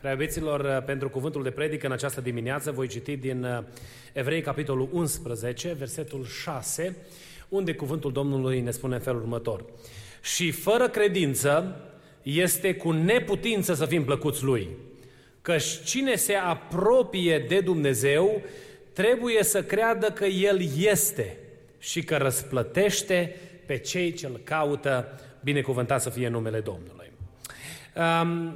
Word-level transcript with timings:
Preabeților, 0.00 0.82
pentru 0.86 1.08
cuvântul 1.08 1.42
de 1.42 1.50
predică 1.50 1.86
în 1.86 1.92
această 1.92 2.20
dimineață 2.20 2.70
voi 2.70 2.88
citi 2.88 3.16
din 3.16 3.44
uh, 3.44 3.62
Evrei, 4.12 4.40
capitolul 4.40 4.88
11, 4.92 5.72
versetul 5.72 6.24
6, 6.24 6.96
unde 7.48 7.74
cuvântul 7.74 8.12
Domnului 8.12 8.60
ne 8.60 8.70
spune 8.70 8.94
în 8.94 9.00
felul 9.00 9.20
următor. 9.20 9.64
Și 10.22 10.50
fără 10.50 10.88
credință 10.88 11.80
este 12.22 12.74
cu 12.74 12.90
neputință 12.90 13.74
să 13.74 13.86
fim 13.86 14.04
plăcuți 14.04 14.44
Lui, 14.44 14.68
căci 15.42 15.82
cine 15.84 16.14
se 16.14 16.34
apropie 16.34 17.44
de 17.48 17.60
Dumnezeu 17.60 18.42
trebuie 18.92 19.42
să 19.42 19.62
creadă 19.62 20.06
că 20.06 20.24
El 20.24 20.60
este 20.78 21.36
și 21.78 22.02
că 22.04 22.16
răsplătește 22.16 23.36
pe 23.66 23.78
cei 23.78 24.12
ce 24.12 24.26
îl 24.26 24.40
caută, 24.44 25.20
binecuvântat 25.42 26.00
să 26.02 26.10
fie 26.10 26.28
numele 26.28 26.60
Domnului. 26.60 27.10
Um, 27.96 28.54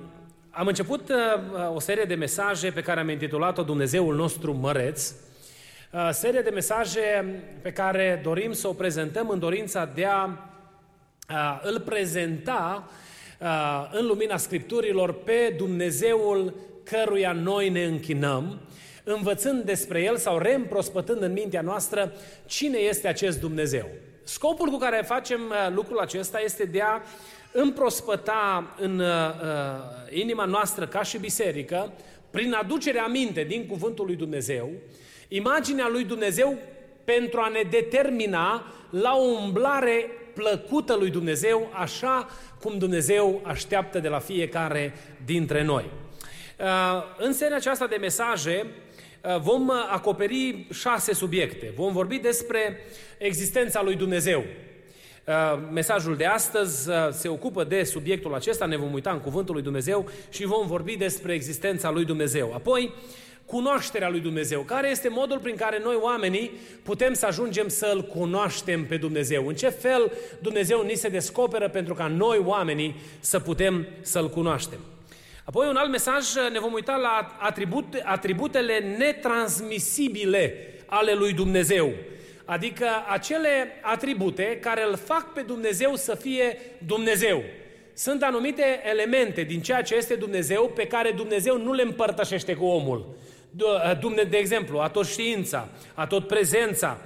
am 0.51 0.67
început 0.67 1.09
uh, 1.09 1.75
o 1.75 1.81
serie 1.81 2.05
de 2.05 2.15
mesaje 2.15 2.71
pe 2.71 2.81
care 2.81 3.01
am 3.01 3.09
intitulat-o 3.09 3.63
Dumnezeul 3.63 4.17
nostru 4.17 4.53
măreț, 4.53 5.15
uh, 5.93 6.09
serie 6.13 6.41
de 6.41 6.51
mesaje 6.51 7.41
pe 7.63 7.73
care 7.73 8.21
dorim 8.23 8.53
să 8.53 8.69
o 8.69 8.73
prezentăm 8.73 9.29
în 9.29 9.39
dorința 9.39 9.91
de 9.95 10.05
a 10.05 10.25
uh, 10.25 11.61
îl 11.63 11.81
prezenta 11.81 12.91
uh, 13.39 13.91
în 13.93 14.07
lumina 14.07 14.37
Scripturilor 14.37 15.13
pe 15.13 15.55
Dumnezeul 15.57 16.55
căruia 16.85 17.33
noi 17.33 17.69
ne 17.69 17.85
închinăm, 17.85 18.61
învățând 19.05 19.65
despre 19.65 20.03
El 20.03 20.17
sau 20.17 20.39
reîmprospătând 20.39 21.23
în 21.23 21.33
mintea 21.33 21.61
noastră 21.61 22.13
cine 22.47 22.79
este 22.79 23.09
acest 23.09 23.41
Dumnezeu. 23.41 23.89
Scopul 24.23 24.69
cu 24.69 24.77
care 24.77 25.03
facem 25.07 25.41
uh, 25.41 25.75
lucrul 25.75 25.99
acesta 25.99 26.41
este 26.41 26.65
de 26.65 26.81
a 26.81 27.01
împrospăta 27.53 28.75
în 28.79 28.99
uh, 28.99 29.07
uh, 29.07 30.19
inima 30.19 30.45
noastră 30.45 30.87
ca 30.87 31.03
și 31.03 31.19
biserică, 31.19 31.93
prin 32.31 32.53
aducerea 32.53 33.07
minte 33.07 33.43
din 33.43 33.67
cuvântul 33.67 34.07
lui 34.07 34.17
Dumnezeu, 34.17 34.71
imaginea 35.29 35.89
lui 35.89 36.05
Dumnezeu 36.05 36.59
pentru 37.05 37.41
a 37.41 37.49
ne 37.49 37.63
determina 37.71 38.73
la 38.91 39.17
o 39.17 39.23
umblare 39.23 40.07
plăcută 40.35 40.95
lui 40.95 41.11
Dumnezeu, 41.11 41.71
așa 41.73 42.29
cum 42.61 42.79
Dumnezeu 42.79 43.41
așteaptă 43.45 43.99
de 43.99 44.09
la 44.09 44.19
fiecare 44.19 44.95
dintre 45.25 45.65
noi. 45.65 45.85
Uh, 46.59 46.67
în 47.19 47.33
seria 47.33 47.57
aceasta 47.57 47.87
de 47.87 47.97
mesaje 47.97 48.67
uh, 48.67 49.41
vom 49.41 49.71
acoperi 49.71 50.67
șase 50.73 51.15
subiecte. 51.15 51.73
Vom 51.77 51.93
vorbi 51.93 52.19
despre 52.19 52.79
existența 53.19 53.83
lui 53.83 53.95
Dumnezeu, 53.95 54.39
Uh, 54.41 54.70
mesajul 55.71 56.17
de 56.17 56.25
astăzi 56.25 56.89
uh, 56.89 56.95
se 57.11 57.29
ocupă 57.29 57.65
de 57.65 57.83
subiectul 57.83 58.35
acesta, 58.35 58.67
ne 58.67 58.77
vom 58.77 58.93
uita 58.93 59.11
în 59.11 59.21
Cuvântul 59.21 59.55
lui 59.55 59.63
Dumnezeu 59.63 60.09
și 60.31 60.45
vom 60.45 60.67
vorbi 60.67 60.97
despre 60.97 61.33
existența 61.33 61.91
lui 61.91 62.05
Dumnezeu. 62.05 62.53
Apoi, 62.55 62.93
cunoașterea 63.51 64.09
lui 64.09 64.21
Dumnezeu. 64.21 64.61
Care 64.61 64.91
este 64.91 65.09
modul 65.09 65.39
prin 65.39 65.57
care 65.57 65.81
noi 65.83 65.99
oamenii 66.01 66.51
putem 66.83 67.15
să 67.15 67.27
ajungem 67.27 67.69
să-L 67.69 68.03
cunoaștem 68.03 68.87
pe 68.87 68.97
Dumnezeu? 68.97 69.47
În 69.47 69.55
ce 69.55 69.69
fel 69.69 70.13
Dumnezeu 70.39 70.83
ni 70.83 70.95
se 70.95 71.09
descoperă 71.09 71.69
pentru 71.69 71.95
ca 71.95 72.07
noi 72.07 72.43
oamenii 72.45 72.97
să 73.21 73.41
putem 73.41 73.87
să-L 74.01 74.29
cunoaștem? 74.29 74.79
Apoi 75.45 75.69
un 75.69 75.77
alt 75.77 75.91
mesaj, 75.91 76.25
ne 76.53 76.59
vom 76.59 76.73
uita 76.73 76.97
la 76.97 77.37
atribute, 77.39 78.03
atributele 78.05 78.97
netransmisibile 78.99 80.55
ale 80.87 81.13
lui 81.13 81.33
Dumnezeu 81.33 81.93
adică 82.51 82.87
acele 83.09 83.79
atribute 83.81 84.59
care 84.61 84.85
îl 84.89 84.97
fac 84.97 85.33
pe 85.33 85.41
Dumnezeu 85.41 85.95
să 85.95 86.15
fie 86.15 86.59
Dumnezeu. 86.87 87.43
Sunt 87.95 88.23
anumite 88.23 88.81
elemente 88.91 89.43
din 89.43 89.61
ceea 89.61 89.83
ce 89.83 89.97
este 89.97 90.15
Dumnezeu 90.15 90.69
pe 90.75 90.87
care 90.87 91.11
Dumnezeu 91.11 91.59
nu 91.59 91.73
le 91.73 91.83
împărtășește 91.83 92.55
cu 92.55 92.65
omul. 92.65 93.17
De 94.29 94.37
exemplu, 94.37 94.79
a 94.79 94.89
tot 94.89 95.07
știința, 95.07 95.69
a 95.95 96.07
tot 96.07 96.27
prezența, 96.27 96.99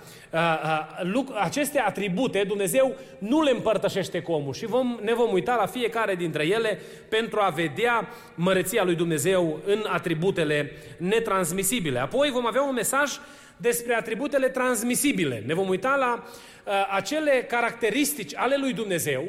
aceste 1.41 1.79
atribute 1.79 2.45
Dumnezeu 2.47 2.95
nu 3.19 3.43
le 3.43 3.51
împărtășește 3.51 4.21
cu 4.21 4.33
omul 4.33 4.53
și 4.53 4.67
vom, 4.67 4.99
ne 5.03 5.15
vom 5.15 5.33
uita 5.33 5.57
la 5.57 5.67
fiecare 5.67 6.15
dintre 6.15 6.47
ele 6.47 6.81
pentru 7.09 7.41
a 7.41 7.49
vedea 7.49 8.09
măreția 8.35 8.85
lui 8.85 8.95
Dumnezeu 8.95 9.61
în 9.67 9.85
atributele 9.89 10.73
netransmisibile. 10.97 11.99
Apoi 11.99 12.31
vom 12.31 12.47
avea 12.47 12.63
un 12.63 12.75
mesaj 12.75 13.11
despre 13.57 13.95
atributele 13.95 14.49
transmisibile. 14.49 15.43
Ne 15.47 15.55
vom 15.55 15.69
uita 15.69 15.97
la 15.97 16.25
uh, 16.25 16.73
acele 16.91 17.45
caracteristici 17.49 18.37
ale 18.37 18.57
lui 18.57 18.73
Dumnezeu 18.73 19.29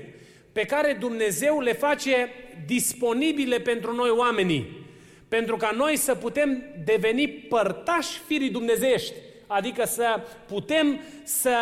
pe 0.52 0.66
care 0.66 0.98
Dumnezeu 1.00 1.60
le 1.60 1.74
face 1.74 2.30
disponibile 2.66 3.60
pentru 3.60 3.94
noi 3.94 4.10
oamenii, 4.10 4.86
pentru 5.28 5.56
ca 5.56 5.72
noi 5.78 5.96
să 5.96 6.16
putem 6.16 6.64
deveni 6.84 7.28
părtași 7.28 8.20
firii 8.28 8.50
dumnezeiești, 8.50 9.14
adică 9.48 9.86
să 9.86 10.22
putem 10.48 11.00
să 11.24 11.56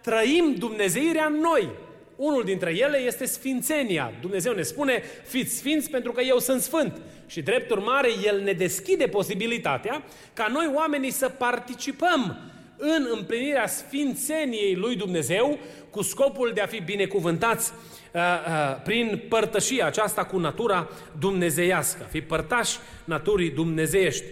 trăim 0.00 0.54
Dumnezeirea 0.58 1.24
în 1.24 1.40
noi. 1.40 1.68
Unul 2.16 2.44
dintre 2.44 2.76
ele 2.76 2.98
este 2.98 3.24
sfințenia. 3.24 4.12
Dumnezeu 4.20 4.52
ne 4.52 4.62
spune, 4.62 5.02
fiți 5.26 5.56
sfinți 5.56 5.90
pentru 5.90 6.12
că 6.12 6.20
eu 6.20 6.38
sunt 6.38 6.60
sfânt. 6.60 7.00
Și 7.26 7.42
drept 7.42 7.70
urmare, 7.70 8.08
El 8.24 8.40
ne 8.40 8.52
deschide 8.52 9.06
posibilitatea 9.06 10.02
ca 10.32 10.46
noi 10.52 10.70
oamenii 10.74 11.10
să 11.10 11.28
participăm 11.28 12.38
în 12.76 13.06
împlinirea 13.12 13.66
sfințeniei 13.66 14.74
lui 14.74 14.96
Dumnezeu 14.96 15.58
cu 15.90 16.02
scopul 16.02 16.50
de 16.54 16.60
a 16.60 16.66
fi 16.66 16.80
binecuvântați 16.80 17.72
uh, 18.12 18.20
uh, 18.20 18.82
prin 18.84 19.22
părtășia 19.28 19.86
aceasta 19.86 20.24
cu 20.24 20.38
natura 20.38 20.88
dumnezeiască, 21.18 22.06
fi 22.10 22.20
părtași 22.20 22.78
naturii 23.04 23.50
dumnezeiești. 23.50 24.24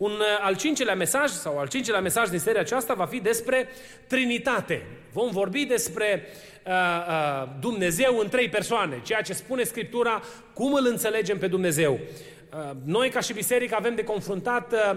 Un 0.00 0.10
uh, 0.10 0.26
al 0.40 0.56
cincelea 0.56 0.94
mesaj 0.94 1.30
sau 1.30 1.58
al 1.58 1.68
cincelea 1.68 2.00
mesaj 2.00 2.28
din 2.28 2.38
seria 2.38 2.60
aceasta 2.60 2.94
va 2.94 3.06
fi 3.06 3.20
despre 3.20 3.68
Trinitate. 4.06 4.86
Vom 5.12 5.30
vorbi 5.30 5.64
despre 5.64 6.26
uh, 6.66 6.72
uh, 6.72 7.48
Dumnezeu 7.60 8.18
în 8.18 8.28
trei 8.28 8.48
persoane, 8.48 9.00
ceea 9.04 9.22
ce 9.22 9.32
spune 9.32 9.62
Scriptura, 9.62 10.22
cum 10.54 10.74
îl 10.74 10.86
înțelegem 10.86 11.38
pe 11.38 11.46
Dumnezeu. 11.46 11.92
Uh, 11.92 12.70
noi 12.84 13.08
ca 13.08 13.20
și 13.20 13.32
biserică 13.32 13.74
avem 13.78 13.94
de 13.94 14.04
confruntat 14.04 14.72
uh, 14.72 14.96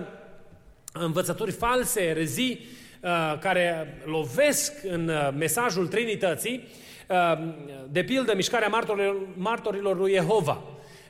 învățături 0.94 1.52
false, 1.52 2.02
erezii, 2.02 2.66
uh, 3.02 3.40
care 3.40 3.97
lovesc 4.06 4.74
în 4.84 5.08
uh, 5.08 5.30
mesajul 5.38 5.88
Trinității, 5.88 6.68
uh, 7.08 7.47
de 7.90 8.03
pildă 8.03 8.36
mișcarea 8.36 8.68
martorilor, 8.68 9.16
martorilor 9.36 9.97
lui 9.97 10.13
Jehova. 10.13 10.63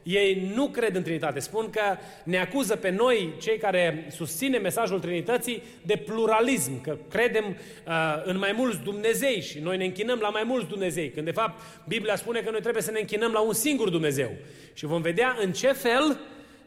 Ei 0.04 0.52
nu 0.56 0.68
cred 0.68 0.96
în 0.96 1.04
Trinitate. 1.04 1.40
Spun 1.40 1.70
că 1.70 1.82
ne 2.24 2.40
acuză 2.40 2.76
pe 2.76 2.90
noi, 2.90 3.34
cei 3.42 3.58
care 3.58 4.08
susținem 4.12 4.62
mesajul 4.62 5.00
Trinității, 5.00 5.64
de 5.82 5.96
pluralism, 5.96 6.82
că 6.82 6.98
credem 7.10 7.46
uh, 7.88 7.94
în 8.24 8.38
mai 8.38 8.54
mulți 8.58 8.80
Dumnezei 8.80 9.42
și 9.42 9.60
noi 9.60 9.78
ne 9.78 9.86
închinăm 9.86 10.20
la 10.20 10.30
mai 10.30 10.44
mulți 10.46 10.68
Dumnezei, 10.68 11.10
când 11.10 11.26
de 11.26 11.32
fapt 11.32 11.62
Biblia 11.88 12.16
spune 12.16 12.40
că 12.40 12.52
noi 12.52 12.62
trebuie 12.62 12.84
să 12.84 12.92
ne 12.92 13.00
închinăm 13.00 13.32
la 13.32 13.40
un 13.40 13.54
singur 13.54 13.90
Dumnezeu. 13.90 14.32
Și 14.74 14.86
vom 14.86 15.02
vedea 15.02 15.38
în 15.42 15.52
ce 15.52 15.72
fel 15.72 16.20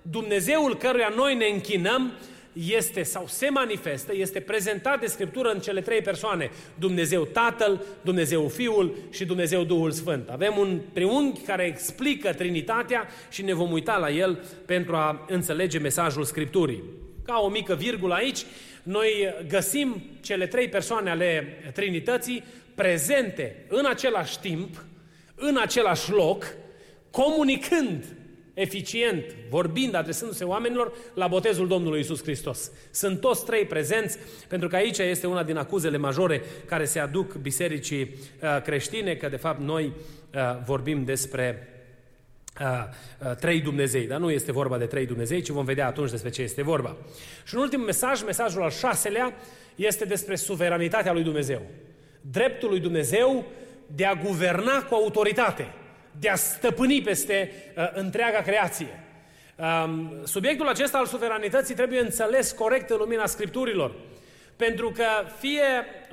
Dumnezeul 0.03 0.77
căruia 0.77 1.13
noi 1.17 1.35
ne 1.35 1.47
închinăm 1.47 2.13
este 2.65 3.03
sau 3.03 3.27
se 3.27 3.49
manifestă, 3.49 4.13
este 4.15 4.41
prezentat 4.41 5.01
de 5.01 5.07
Scriptură 5.07 5.51
în 5.51 5.61
cele 5.61 5.81
trei 5.81 6.01
persoane, 6.01 6.51
Dumnezeu 6.79 7.25
Tatăl, 7.25 7.85
Dumnezeu 8.01 8.49
Fiul 8.49 8.97
și 9.11 9.25
Dumnezeu 9.25 9.65
Duhul 9.65 9.91
Sfânt. 9.91 10.29
Avem 10.29 10.59
un 10.59 10.81
triunghi 10.93 11.41
care 11.41 11.65
explică 11.65 12.33
Trinitatea 12.33 13.09
și 13.31 13.43
ne 13.43 13.55
vom 13.55 13.73
uita 13.73 13.97
la 13.97 14.11
el 14.11 14.45
pentru 14.67 14.97
a 14.97 15.25
înțelege 15.29 15.79
mesajul 15.79 16.25
Scripturii. 16.25 16.83
Ca 17.25 17.39
o 17.39 17.49
mică 17.49 17.75
virgulă 17.75 18.15
aici, 18.15 18.45
noi 18.83 19.35
găsim 19.49 20.03
cele 20.21 20.47
trei 20.47 20.69
persoane 20.69 21.11
ale 21.11 21.59
Trinității 21.75 22.45
prezente 22.75 23.65
în 23.69 23.87
același 23.87 24.41
timp, 24.41 24.85
în 25.35 25.57
același 25.63 26.11
loc, 26.11 26.47
comunicând 27.11 28.16
eficient, 28.57 29.25
vorbind, 29.49 29.95
adresându-se 29.95 30.45
oamenilor 30.45 30.93
la 31.15 31.27
botezul 31.27 31.69
Domnului 31.69 32.01
Isus 32.01 32.23
Hristos. 32.23 32.71
Sunt 32.91 33.21
toți 33.21 33.45
trei 33.45 33.65
prezenți, 33.65 34.19
pentru 34.49 34.69
că 34.69 34.77
aici 34.77 34.99
este 34.99 35.27
una 35.27 35.43
din 35.43 35.57
acuzele 35.57 35.97
majore 35.97 36.43
care 36.65 36.85
se 36.85 36.99
aduc 36.99 37.35
bisericii 37.35 38.01
uh, 38.03 38.63
creștine, 38.63 39.15
că 39.15 39.29
de 39.29 39.37
fapt 39.37 39.61
noi 39.61 39.93
uh, 40.35 40.41
vorbim 40.65 41.05
despre 41.05 41.71
trei 43.41 43.61
Dumnezei, 43.61 44.07
dar 44.07 44.19
nu 44.19 44.31
este 44.31 44.53
vorba 44.53 44.79
de 44.79 44.87
trei 44.87 45.07
Dumnezei, 45.07 45.41
ci 45.41 45.49
vom 45.49 45.65
vedea 45.65 45.87
atunci 45.87 46.11
despre 46.11 46.31
ce 46.31 46.43
este 46.43 46.63
vorba. 46.63 46.97
Și 47.45 47.55
un 47.55 47.61
ultim 47.61 47.81
mesaj, 47.81 48.23
mesajul 48.23 48.63
al 48.63 48.71
șaselea, 48.71 49.35
este 49.75 50.05
despre 50.05 50.37
suveranitatea 50.37 51.13
lui 51.13 51.23
Dumnezeu. 51.23 51.63
Dreptul 52.21 52.69
lui 52.69 52.81
Dumnezeu 52.81 53.45
de 53.87 54.05
a 54.05 54.15
guverna 54.15 54.83
cu 54.83 54.95
autoritate, 54.95 55.75
de 56.21 56.29
a 56.29 56.35
stăpâni 56.35 57.03
peste 57.03 57.53
uh, 57.77 57.89
întreaga 57.93 58.41
creație. 58.41 59.01
Um, 59.57 60.13
subiectul 60.25 60.69
acesta 60.69 60.99
al 60.99 61.07
suveranității 61.07 61.75
trebuie 61.75 62.01
înțeles 62.01 62.53
corect 62.53 62.91
în 62.91 62.97
lumina 62.97 63.27
Scripturilor. 63.27 63.95
Pentru 64.57 64.91
că 64.91 65.07
fie 65.39 65.63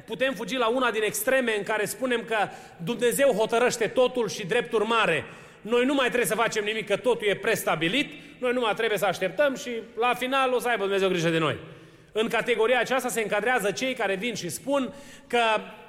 putem 0.05 0.33
fugi 0.33 0.57
la 0.57 0.67
una 0.67 0.91
din 0.91 1.01
extreme 1.01 1.57
în 1.57 1.63
care 1.63 1.85
spunem 1.85 2.23
că 2.27 2.37
Dumnezeu 2.83 3.31
hotărăște 3.31 3.87
totul 3.87 4.29
și 4.29 4.45
drept 4.45 4.73
urmare 4.73 5.25
noi 5.63 5.85
nu 5.85 5.93
mai 5.93 6.05
trebuie 6.05 6.27
să 6.27 6.35
facem 6.35 6.63
nimic, 6.63 6.87
că 6.87 6.95
totul 6.95 7.27
e 7.27 7.35
prestabilit, 7.35 8.11
noi 8.39 8.53
nu 8.53 8.59
mai 8.59 8.73
trebuie 8.73 8.97
să 8.97 9.05
așteptăm 9.05 9.55
și 9.55 9.69
la 9.99 10.13
final 10.13 10.53
o 10.53 10.59
să 10.59 10.67
aibă 10.67 10.81
Dumnezeu 10.81 11.09
grijă 11.09 11.29
de 11.29 11.37
noi. 11.37 11.57
În 12.11 12.27
categoria 12.27 12.79
aceasta 12.79 13.09
se 13.09 13.21
încadrează 13.21 13.71
cei 13.71 13.93
care 13.93 14.15
vin 14.15 14.33
și 14.33 14.49
spun 14.49 14.93
că 15.27 15.39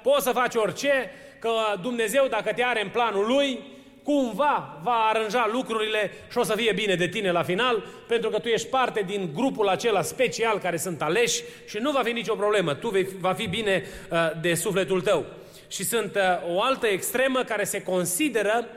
poți 0.03 0.23
să 0.23 0.31
faci 0.31 0.55
orice, 0.55 1.11
că 1.39 1.51
Dumnezeu, 1.81 2.27
dacă 2.27 2.53
te 2.53 2.63
are 2.63 2.81
în 2.81 2.89
planul 2.89 3.25
Lui, 3.27 3.59
cumva 4.05 4.79
va 4.83 5.07
aranja 5.09 5.49
lucrurile 5.51 6.11
și 6.31 6.37
o 6.37 6.43
să 6.43 6.55
fie 6.55 6.73
bine 6.73 6.95
de 6.95 7.07
tine 7.07 7.31
la 7.31 7.43
final, 7.43 7.83
pentru 8.07 8.29
că 8.29 8.39
tu 8.39 8.47
ești 8.47 8.67
parte 8.67 9.03
din 9.05 9.29
grupul 9.33 9.67
acela 9.67 10.01
special 10.01 10.59
care 10.59 10.77
sunt 10.77 11.01
aleși 11.01 11.43
și 11.67 11.77
nu 11.77 11.91
va 11.91 12.01
fi 12.03 12.11
nicio 12.11 12.35
problemă. 12.35 12.73
Tu 12.73 12.89
vei, 12.89 13.07
va 13.19 13.33
fi 13.33 13.47
bine 13.47 13.83
uh, 14.11 14.17
de 14.41 14.53
sufletul 14.53 15.01
tău. 15.01 15.25
Și 15.67 15.83
sunt 15.83 16.15
uh, 16.15 16.55
o 16.55 16.61
altă 16.61 16.87
extremă 16.87 17.43
care 17.43 17.63
se 17.63 17.81
consideră 17.81 18.67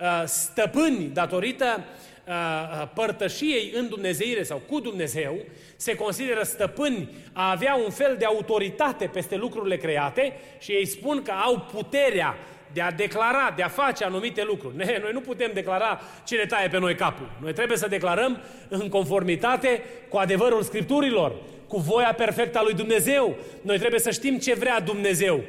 uh, 0.00 0.22
stăpâni 0.24 1.10
datorită 1.12 1.84
uh, 1.84 1.84
uh, 2.26 2.88
părtășiei 2.94 3.72
în 3.74 3.88
Dumnezeire 3.88 4.42
sau 4.42 4.62
cu 4.68 4.80
Dumnezeu, 4.80 5.38
se 5.76 5.94
consideră 5.94 6.42
stăpâni 6.42 7.08
a 7.32 7.50
avea 7.50 7.74
un 7.74 7.90
fel 7.90 8.16
de 8.18 8.24
autoritate 8.24 9.06
peste 9.06 9.36
lucrurile 9.36 9.76
create 9.76 10.32
și 10.58 10.72
ei 10.72 10.86
spun 10.86 11.22
că 11.22 11.30
au 11.30 11.68
puterea 11.72 12.36
de 12.72 12.80
a 12.80 12.90
declara, 12.90 13.52
de 13.56 13.62
a 13.62 13.68
face 13.68 14.04
anumite 14.04 14.44
lucruri. 14.44 14.76
Ne, 14.76 14.98
noi 15.02 15.10
nu 15.12 15.20
putem 15.20 15.50
declara 15.54 16.00
ce 16.24 16.36
ne 16.36 16.46
taie 16.46 16.68
pe 16.68 16.78
noi 16.78 16.94
capul. 16.94 17.30
Noi 17.40 17.52
trebuie 17.52 17.76
să 17.76 17.88
declarăm 17.88 18.40
în 18.68 18.88
conformitate 18.88 19.82
cu 20.08 20.16
adevărul 20.16 20.62
Scripturilor, 20.62 21.32
cu 21.66 21.78
voia 21.78 22.14
perfectă 22.16 22.58
a 22.58 22.62
lui 22.62 22.74
Dumnezeu. 22.74 23.36
Noi 23.62 23.78
trebuie 23.78 24.00
să 24.00 24.10
știm 24.10 24.38
ce 24.38 24.54
vrea 24.54 24.80
Dumnezeu. 24.80 25.40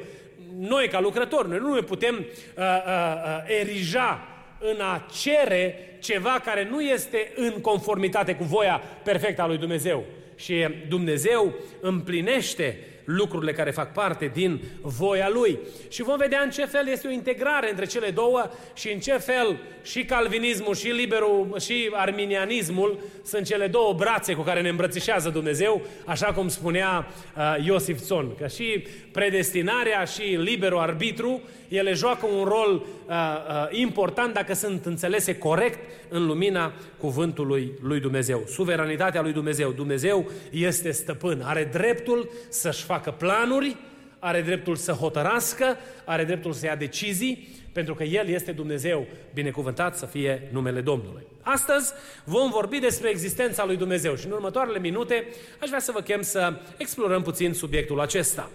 Noi, 0.58 0.88
ca 0.88 1.00
lucrători, 1.00 1.48
noi 1.48 1.58
nu 1.58 1.74
ne 1.74 1.80
putem 1.80 2.14
uh, 2.14 2.24
uh, 2.56 2.64
uh, 2.64 3.58
erija 3.60 4.28
în 4.58 4.80
a 4.80 5.06
cere 5.22 5.96
ceva 5.98 6.40
care 6.44 6.68
nu 6.70 6.80
este 6.80 7.32
în 7.36 7.50
conformitate 7.60 8.34
cu 8.34 8.44
voia 8.44 8.82
perfectă 9.02 9.42
a 9.42 9.46
lui 9.46 9.58
Dumnezeu. 9.58 10.04
Și 10.36 10.68
Dumnezeu 10.88 11.54
împlinește 11.80 12.78
lucrurile 13.04 13.52
care 13.52 13.70
fac 13.70 13.92
parte 13.92 14.30
din 14.34 14.60
voia 14.80 15.28
Lui. 15.28 15.58
Și 15.88 16.02
vom 16.02 16.16
vedea 16.16 16.40
în 16.40 16.50
ce 16.50 16.64
fel 16.64 16.88
este 16.88 17.06
o 17.06 17.10
integrare 17.10 17.70
între 17.70 17.84
cele 17.86 18.10
două 18.10 18.50
și 18.74 18.92
în 18.92 18.98
ce 18.98 19.12
fel 19.12 19.56
și 19.82 20.04
calvinismul, 20.04 20.74
și 20.74 20.88
liberul, 20.88 21.56
și 21.60 21.90
arminianismul 21.92 22.98
sunt 23.24 23.46
cele 23.46 23.66
două 23.66 23.92
brațe 23.92 24.34
cu 24.34 24.42
care 24.42 24.60
ne 24.60 24.68
îmbrățișează 24.68 25.28
Dumnezeu, 25.28 25.82
așa 26.04 26.32
cum 26.32 26.48
spunea 26.48 27.06
uh, 27.36 27.64
Iosif 27.64 28.00
Țon, 28.00 28.34
că 28.34 28.46
și 28.46 28.86
predestinarea 29.12 30.04
și 30.04 30.22
liberul 30.22 30.78
arbitru, 30.78 31.42
ele 31.68 31.92
joacă 31.92 32.26
un 32.26 32.44
rol 32.44 32.72
uh, 32.74 33.14
uh, 33.14 33.78
important 33.80 34.34
dacă 34.34 34.54
sunt 34.54 34.86
înțelese 34.86 35.38
corect 35.38 35.78
în 36.08 36.26
lumina 36.26 36.72
cuvântului 36.98 37.72
lui 37.82 38.00
Dumnezeu. 38.00 38.42
Suveranitatea 38.46 39.22
lui 39.22 39.32
Dumnezeu. 39.32 39.70
Dumnezeu 39.70 40.30
este 40.50 40.90
stăpân, 40.90 41.42
are 41.44 41.68
dreptul 41.72 42.30
să-și 42.48 42.84
facă 42.84 42.93
planuri, 43.00 43.76
are 44.18 44.40
dreptul 44.40 44.76
să 44.76 44.92
hotărască, 44.92 45.76
are 46.04 46.24
dreptul 46.24 46.52
să 46.52 46.66
ia 46.66 46.76
decizii, 46.76 47.48
pentru 47.72 47.94
că 47.94 48.02
El 48.02 48.28
este 48.28 48.52
Dumnezeu, 48.52 49.06
binecuvântat 49.34 49.96
să 49.96 50.06
fie 50.06 50.48
numele 50.52 50.80
Domnului. 50.80 51.26
Astăzi 51.40 51.92
vom 52.24 52.50
vorbi 52.50 52.78
despre 52.78 53.08
existența 53.08 53.64
lui 53.64 53.76
Dumnezeu 53.76 54.14
și 54.14 54.26
în 54.26 54.32
următoarele 54.32 54.78
minute 54.78 55.26
aș 55.60 55.68
vrea 55.68 55.80
să 55.80 55.92
vă 55.92 56.00
chem 56.00 56.22
să 56.22 56.60
explorăm 56.76 57.22
puțin 57.22 57.54
subiectul 57.54 58.00
acesta. 58.00 58.50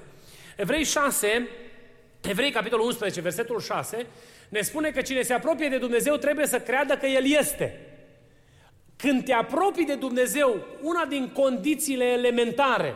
Evrei 0.56 0.84
6, 0.84 1.48
Evrei 2.22 2.52
capitolul 2.52 2.86
11, 2.86 3.22
versetul 3.22 3.60
6, 3.60 4.06
ne 4.50 4.62
spune 4.62 4.90
că 4.90 5.02
cine 5.02 5.22
se 5.22 5.34
apropie 5.34 5.70
de 5.70 5.78
Dumnezeu 5.78 6.16
trebuie 6.16 6.46
să 6.46 6.60
creadă 6.60 6.94
că 6.94 7.06
El 7.06 7.26
este. 7.26 7.80
Când 8.96 9.24
te 9.24 9.34
apropii 9.34 9.86
de 9.86 9.96
Dumnezeu, 9.96 10.66
una 10.82 11.06
din 11.06 11.30
condițiile 11.34 12.06
elementare 12.06 12.96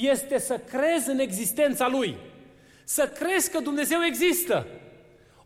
este 0.00 0.38
să 0.38 0.60
crezi 0.70 1.10
în 1.10 1.18
existența 1.18 1.88
Lui. 1.88 2.16
Să 2.84 3.08
crezi 3.18 3.50
că 3.50 3.60
Dumnezeu 3.60 3.98
există. 4.06 4.66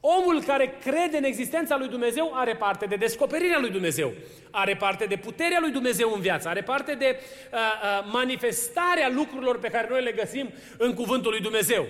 Omul 0.01 0.43
care 0.43 0.79
crede 0.85 1.17
în 1.17 1.25
existența 1.25 1.79
lui 1.79 1.89
Dumnezeu 1.89 2.31
are 2.35 2.55
parte 2.55 2.87
de 2.87 2.97
descoperirea 2.97 3.59
lui 3.59 3.71
Dumnezeu, 3.71 4.13
are 4.51 4.77
parte 4.77 5.05
de 5.05 5.17
puterea 5.17 5.59
lui 5.61 5.71
Dumnezeu 5.71 6.13
în 6.15 6.21
viață, 6.21 6.49
are 6.49 6.63
parte 6.63 6.95
de 6.95 7.17
uh, 7.19 7.59
uh, 7.59 8.09
manifestarea 8.13 9.11
lucrurilor 9.15 9.59
pe 9.59 9.69
care 9.69 9.87
noi 9.91 10.03
le 10.03 10.13
găsim 10.13 10.51
în 10.79 10.95
cuvântul 10.95 11.31
lui 11.31 11.41
Dumnezeu. 11.41 11.87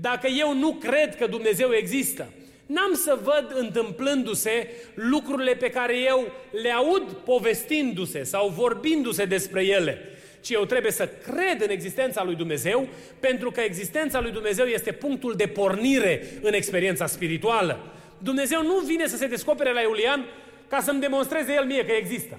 Dacă 0.00 0.26
eu 0.26 0.54
nu 0.54 0.72
cred 0.72 1.16
că 1.16 1.26
Dumnezeu 1.26 1.72
există, 1.72 2.28
n-am 2.66 2.94
să 2.94 3.18
văd 3.22 3.52
întâmplându-se 3.54 4.70
lucrurile 4.94 5.54
pe 5.54 5.70
care 5.70 5.98
eu 5.98 6.32
le 6.62 6.70
aud 6.70 7.12
povestindu-se 7.12 8.22
sau 8.22 8.48
vorbindu-se 8.48 9.24
despre 9.24 9.64
ele 9.64 10.13
ci 10.44 10.50
eu 10.50 10.64
trebuie 10.64 10.92
să 10.92 11.08
cred 11.08 11.62
în 11.62 11.70
existența 11.70 12.24
lui 12.24 12.34
Dumnezeu, 12.34 12.88
pentru 13.20 13.50
că 13.50 13.60
existența 13.60 14.20
lui 14.20 14.30
Dumnezeu 14.30 14.64
este 14.64 14.92
punctul 14.92 15.34
de 15.36 15.46
pornire 15.46 16.26
în 16.42 16.52
experiența 16.52 17.06
spirituală. 17.06 17.78
Dumnezeu 18.18 18.62
nu 18.62 18.78
vine 18.78 19.06
să 19.06 19.16
se 19.16 19.26
descopere 19.26 19.72
la 19.72 19.80
Iulian 19.80 20.24
ca 20.68 20.80
să-mi 20.80 21.00
demonstreze 21.00 21.52
el 21.52 21.64
mie 21.64 21.84
că 21.84 21.92
există, 21.92 22.38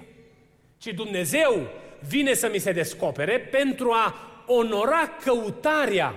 ci 0.78 0.86
Dumnezeu 0.86 1.68
vine 2.08 2.34
să 2.34 2.48
mi 2.52 2.58
se 2.58 2.72
descopere 2.72 3.38
pentru 3.38 3.90
a 3.90 4.14
onora 4.46 5.16
căutarea 5.24 6.14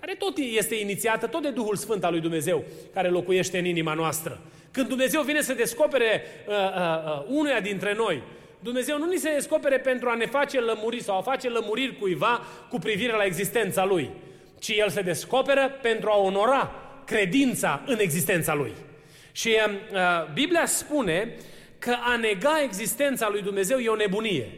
care 0.00 0.14
tot 0.14 0.38
este 0.56 0.74
inițiată 0.74 1.26
tot 1.26 1.42
de 1.42 1.50
Duhul 1.50 1.76
Sfânt 1.76 2.04
al 2.04 2.12
lui 2.12 2.20
Dumnezeu, 2.20 2.64
care 2.94 3.08
locuiește 3.08 3.58
în 3.58 3.64
inima 3.64 3.94
noastră. 3.94 4.40
Când 4.70 4.88
Dumnezeu 4.88 5.22
vine 5.22 5.40
să 5.40 5.54
descopere 5.54 6.22
uh, 6.46 6.54
uh, 6.54 6.58
uh, 6.58 7.24
unuia 7.28 7.60
dintre 7.60 7.94
noi, 7.94 8.22
Dumnezeu 8.60 8.98
nu 8.98 9.06
ni 9.06 9.16
se 9.16 9.32
descopere 9.32 9.78
pentru 9.78 10.08
a 10.08 10.14
ne 10.14 10.26
face 10.26 10.60
lămuriri 10.60 11.02
sau 11.02 11.18
a 11.18 11.22
face 11.22 11.48
lămuriri 11.48 11.96
cuiva 11.96 12.42
cu 12.68 12.78
privire 12.78 13.12
la 13.12 13.24
existența 13.24 13.84
Lui, 13.84 14.10
ci 14.58 14.68
El 14.68 14.88
se 14.88 15.02
descoperă 15.02 15.78
pentru 15.82 16.08
a 16.10 16.18
onora 16.18 16.74
credința 17.06 17.82
în 17.86 17.98
existența 17.98 18.54
Lui. 18.54 18.72
Și 19.32 19.48
uh, 19.48 19.72
uh, 19.92 20.32
Biblia 20.32 20.66
spune 20.66 21.34
că 21.78 21.96
a 22.00 22.16
nega 22.16 22.62
existența 22.62 23.28
lui 23.28 23.42
Dumnezeu 23.42 23.78
e 23.78 23.88
o 23.88 23.94
nebunie. 23.94 24.48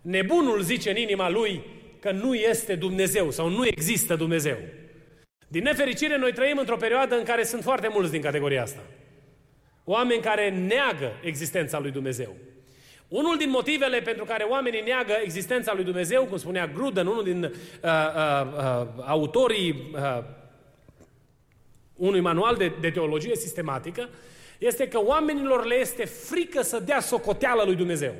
Nebunul 0.00 0.60
zice 0.60 0.90
în 0.90 0.96
inima 0.96 1.30
lui 1.30 1.62
că 2.00 2.10
nu 2.10 2.34
este 2.34 2.74
Dumnezeu 2.74 3.30
sau 3.30 3.48
nu 3.48 3.66
există 3.66 4.16
Dumnezeu. 4.16 4.56
Din 5.48 5.62
nefericire, 5.62 6.16
noi 6.16 6.32
trăim 6.32 6.58
într-o 6.58 6.76
perioadă 6.76 7.16
în 7.16 7.24
care 7.24 7.44
sunt 7.44 7.62
foarte 7.62 7.88
mulți 7.88 8.10
din 8.10 8.20
categoria 8.20 8.62
asta. 8.62 8.80
Oameni 9.84 10.22
care 10.22 10.50
neagă 10.50 11.12
existența 11.22 11.78
lui 11.78 11.90
Dumnezeu. 11.90 12.36
Unul 13.08 13.36
din 13.36 13.50
motivele 13.50 14.00
pentru 14.00 14.24
care 14.24 14.44
oamenii 14.44 14.80
neagă 14.80 15.12
existența 15.22 15.74
lui 15.74 15.84
Dumnezeu, 15.84 16.24
cum 16.24 16.36
spunea 16.36 16.66
Gruden, 16.66 17.06
unul 17.06 17.24
din 17.24 17.44
uh, 17.44 17.50
uh, 17.84 18.46
uh, 18.56 18.86
autorii 19.06 19.90
uh, 19.94 20.18
unui 21.94 22.20
manual 22.20 22.56
de, 22.56 22.72
de 22.80 22.90
teologie 22.90 23.36
sistematică, 23.36 24.08
este 24.58 24.88
că 24.88 25.00
oamenilor 25.04 25.64
le 25.64 25.74
este 25.74 26.04
frică 26.04 26.62
să 26.62 26.80
dea 26.80 27.00
socoteală 27.00 27.62
lui 27.64 27.74
Dumnezeu. 27.74 28.14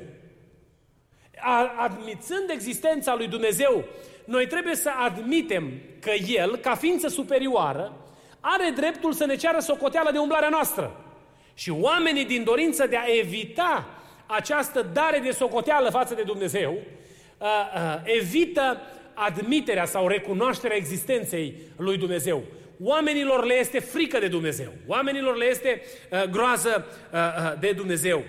Admițând 1.77 2.49
existența 2.49 3.15
lui 3.15 3.27
Dumnezeu, 3.27 3.85
noi 4.25 4.47
trebuie 4.47 4.75
să 4.75 4.89
admitem 5.05 5.71
că 5.99 6.11
El, 6.27 6.55
ca 6.55 6.75
ființă 6.75 7.07
superioară, 7.07 7.93
are 8.39 8.73
dreptul 8.75 9.13
să 9.13 9.25
ne 9.25 9.35
ceară 9.35 9.59
socoteală 9.59 10.11
de 10.11 10.17
umblarea 10.17 10.49
noastră. 10.49 11.05
Și 11.53 11.69
oamenii 11.69 12.25
din 12.25 12.43
dorință 12.43 12.87
de 12.87 12.97
a 12.97 13.17
evita 13.17 13.87
această 14.27 14.89
dare 14.93 15.19
de 15.19 15.31
socoteală 15.31 15.89
față 15.89 16.13
de 16.13 16.21
Dumnezeu 16.21 16.73
uh, 16.73 17.47
uh, 17.75 18.01
evită 18.03 18.81
admiterea 19.13 19.85
sau 19.85 20.07
recunoașterea 20.07 20.77
existenței 20.77 21.55
lui 21.77 21.97
Dumnezeu. 21.97 22.43
Oamenilor 22.83 23.45
le 23.45 23.53
este 23.53 23.79
frică 23.79 24.19
de 24.19 24.27
Dumnezeu. 24.27 24.71
Oamenilor 24.87 25.35
le 25.35 25.45
este 25.45 25.81
uh, 26.11 26.23
groază 26.23 26.85
uh, 27.13 27.19
uh, 27.19 27.59
de 27.59 27.71
Dumnezeu. 27.71 28.23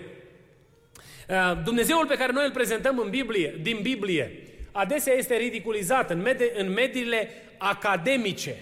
Uh, 1.29 1.63
Dumnezeul 1.63 2.05
pe 2.07 2.17
care 2.17 2.31
noi 2.31 2.45
îl 2.45 2.51
prezentăm 2.51 2.99
în 2.99 3.09
Biblie, 3.09 3.59
din 3.61 3.79
Biblie, 3.81 4.43
adesea 4.71 5.13
este 5.13 5.35
ridiculizat 5.35 6.09
în, 6.09 6.27
med- 6.27 6.55
în 6.55 6.71
mediile 6.71 7.29
academice 7.57 8.55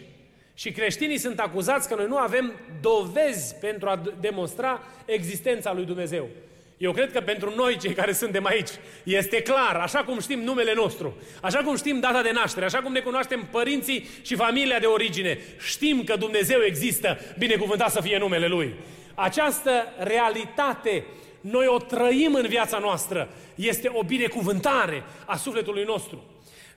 Și 0.53 0.72
creștinii 0.72 1.17
sunt 1.17 1.39
acuzați 1.39 1.88
că 1.88 1.96
noi 1.96 2.08
nu 2.08 2.17
avem 2.17 2.53
dovezi 2.82 3.56
pentru 3.56 3.89
a 3.89 4.01
demonstra 4.20 4.84
existența 5.06 5.74
lui 5.74 5.86
Dumnezeu. 5.86 6.29
Eu 6.77 6.91
cred 6.91 7.12
că 7.12 7.22
pentru 7.22 7.53
noi, 7.55 7.77
cei 7.77 7.93
care 7.93 8.13
suntem 8.13 8.46
aici, 8.46 8.69
este 9.03 9.41
clar, 9.41 9.75
așa 9.75 10.03
cum 10.03 10.19
știm 10.19 10.39
numele 10.39 10.74
nostru, 10.74 11.17
așa 11.41 11.57
cum 11.57 11.75
știm 11.75 12.00
data 12.00 12.22
de 12.22 12.31
naștere, 12.31 12.65
așa 12.65 12.81
cum 12.81 12.91
ne 12.91 13.00
cunoaștem 13.00 13.48
părinții 13.51 14.07
și 14.22 14.36
familia 14.36 14.79
de 14.79 14.86
origine, 14.86 15.39
știm 15.60 16.03
că 16.03 16.15
Dumnezeu 16.15 16.62
există, 16.62 17.19
binecuvântat 17.38 17.91
să 17.91 18.01
fie 18.01 18.17
numele 18.17 18.48
Lui. 18.48 18.74
Această 19.15 19.93
realitate 19.98 21.05
noi 21.41 21.65
o 21.67 21.77
trăim 21.77 22.34
în 22.34 22.48
viața 22.48 22.77
noastră, 22.77 23.29
este 23.55 23.91
o 23.93 24.03
binecuvântare 24.03 25.03
a 25.25 25.38
sufletului 25.38 25.84
nostru. 25.84 26.24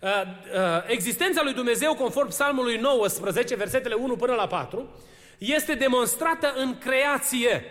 Uh, 0.00 0.08
uh, 0.08 0.84
existența 0.86 1.42
lui 1.42 1.52
Dumnezeu, 1.52 1.94
conform 1.94 2.28
Psalmului 2.28 2.76
19, 2.76 3.56
versetele 3.56 3.94
1 3.94 4.16
până 4.16 4.34
la 4.34 4.46
4, 4.46 4.88
este 5.38 5.74
demonstrată 5.74 6.52
în 6.56 6.78
creație. 6.78 7.64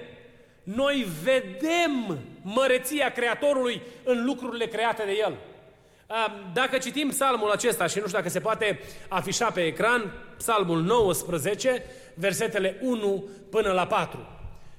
Noi 0.75 1.07
vedem 1.23 2.19
măreția 2.41 3.11
Creatorului 3.11 3.81
în 4.03 4.25
lucrurile 4.25 4.65
create 4.65 5.03
de 5.05 5.17
El. 5.19 5.37
Uh, 6.07 6.25
dacă 6.53 6.77
citim 6.77 7.07
psalmul 7.09 7.49
acesta, 7.49 7.87
și 7.87 7.97
nu 7.97 8.05
știu 8.05 8.17
dacă 8.17 8.29
se 8.29 8.39
poate 8.39 8.79
afișa 9.07 9.51
pe 9.51 9.65
ecran, 9.65 10.13
psalmul 10.37 10.81
19, 10.81 11.83
versetele 12.13 12.77
1 12.81 13.27
până 13.49 13.71
la 13.71 13.87
4. 13.87 14.27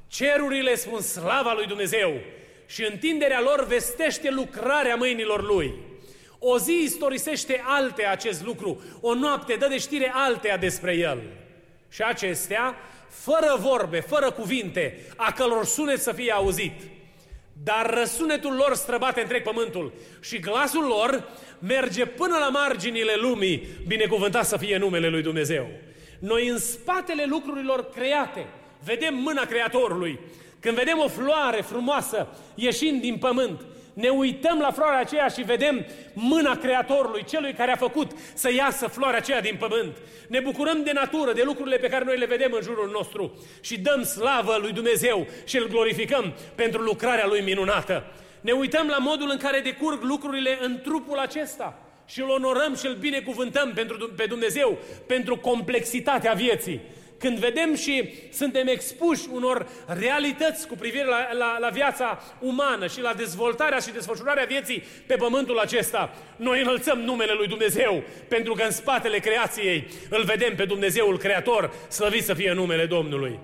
Cerurile 0.09 0.75
spun 0.75 1.00
slava 1.00 1.52
lui 1.52 1.66
Dumnezeu 1.66 2.12
și 2.66 2.88
întinderea 2.90 3.40
lor 3.40 3.66
vestește 3.66 4.30
lucrarea 4.30 4.94
mâinilor 4.94 5.42
Lui. 5.42 5.75
O 6.38 6.59
zi 6.59 6.80
istorisește 6.82 7.62
alte 7.64 8.04
acest 8.04 8.44
lucru, 8.44 8.82
o 9.00 9.14
noapte 9.14 9.54
dă 9.54 9.66
de 9.66 9.78
știre 9.78 10.12
altea 10.14 10.56
despre 10.56 10.94
el. 10.97 11.23
Și 11.88 12.02
acestea, 12.02 12.76
fără 13.11 13.57
vorbe, 13.61 14.00
fără 14.00 14.31
cuvinte, 14.31 15.07
a 15.17 15.33
călor 15.33 15.64
sunet 15.64 16.00
să 16.00 16.12
fie 16.12 16.33
auzit. 16.33 16.81
Dar 17.62 17.95
răsunetul 17.95 18.55
lor 18.55 18.75
străbate 18.75 19.21
întreg 19.21 19.43
pământul 19.43 19.93
și 20.21 20.38
glasul 20.38 20.85
lor 20.85 21.29
merge 21.59 22.07
până 22.07 22.37
la 22.38 22.49
marginile 22.49 23.14
lumii, 23.17 23.69
binecuvântat 23.87 24.47
să 24.47 24.57
fie 24.57 24.76
numele 24.76 25.09
lui 25.09 25.23
Dumnezeu. 25.23 25.67
Noi 26.19 26.49
în 26.49 26.59
spatele 26.59 27.25
lucrurilor 27.29 27.90
create 27.90 28.47
vedem 28.85 29.14
mâna 29.14 29.45
Creatorului. 29.45 30.19
Când 30.61 30.76
vedem 30.76 30.99
o 30.99 31.09
floare 31.09 31.61
frumoasă 31.61 32.29
ieșind 32.55 33.00
din 33.00 33.19
pământ, 33.19 33.61
ne 33.92 34.09
uităm 34.09 34.59
la 34.59 34.70
floarea 34.70 35.00
aceea 35.00 35.28
și 35.28 35.42
vedem 35.42 35.87
mâna 36.12 36.56
Creatorului, 36.56 37.25
celui 37.25 37.52
care 37.52 37.73
a 37.73 37.76
făcut 37.76 38.11
să 38.35 38.52
iasă 38.52 38.87
floarea 38.87 39.18
aceea 39.18 39.40
din 39.40 39.56
pământ. 39.59 39.97
Ne 40.28 40.40
bucurăm 40.40 40.82
de 40.82 40.92
natură, 40.94 41.32
de 41.32 41.42
lucrurile 41.44 41.76
pe 41.76 41.88
care 41.88 42.04
noi 42.04 42.18
le 42.18 42.26
vedem 42.26 42.52
în 42.52 42.62
jurul 42.62 42.90
nostru 42.92 43.38
și 43.61 43.80
dăm 43.80 44.02
slavă 44.02 44.56
lui 44.61 44.73
Dumnezeu 44.73 45.26
și 45.44 45.56
îl 45.56 45.68
glorificăm 45.68 46.32
pentru 46.54 46.82
lucrarea 46.82 47.26
lui 47.26 47.40
minunată. 47.40 48.04
Ne 48.40 48.52
uităm 48.52 48.87
la 48.87 48.99
modul 48.99 49.28
în 49.30 49.38
care 49.38 49.61
decurg 49.61 50.02
lucrurile 50.02 50.59
în 50.62 50.80
trupul 50.82 51.18
acesta 51.18 51.78
și 52.06 52.20
îl 52.20 52.28
onorăm 52.28 52.76
și 52.76 52.87
îl 52.87 52.94
binecuvântăm 52.94 53.73
pentru, 53.75 54.11
pe 54.16 54.25
Dumnezeu 54.25 54.78
pentru 55.06 55.37
complexitatea 55.37 56.32
vieții 56.32 56.80
când 57.21 57.39
vedem 57.39 57.75
și 57.75 58.15
suntem 58.33 58.67
expuși 58.67 59.29
unor 59.33 59.67
realități 59.87 60.67
cu 60.67 60.75
privire 60.75 61.05
la, 61.05 61.33
la, 61.33 61.59
la 61.59 61.69
viața 61.69 62.23
umană 62.39 62.87
și 62.87 63.00
la 63.00 63.15
dezvoltarea 63.15 63.79
și 63.79 63.93
desfășurarea 63.93 64.45
vieții 64.45 64.83
pe 65.07 65.15
pământul 65.15 65.59
acesta, 65.59 66.15
noi 66.37 66.61
înălțăm 66.61 66.99
numele 66.99 67.33
lui 67.33 67.47
Dumnezeu, 67.47 68.03
pentru 68.29 68.55
că 68.55 68.62
în 68.62 68.71
spatele 68.71 69.19
creației 69.19 69.87
îl 70.09 70.25
vedem 70.25 70.55
pe 70.55 70.65
Dumnezeul 70.65 71.19
Creator, 71.19 71.73
slăvit 71.89 72.25
să 72.25 72.35
fie 72.35 72.53
numele 72.53 72.87
Domnului. 72.87 73.39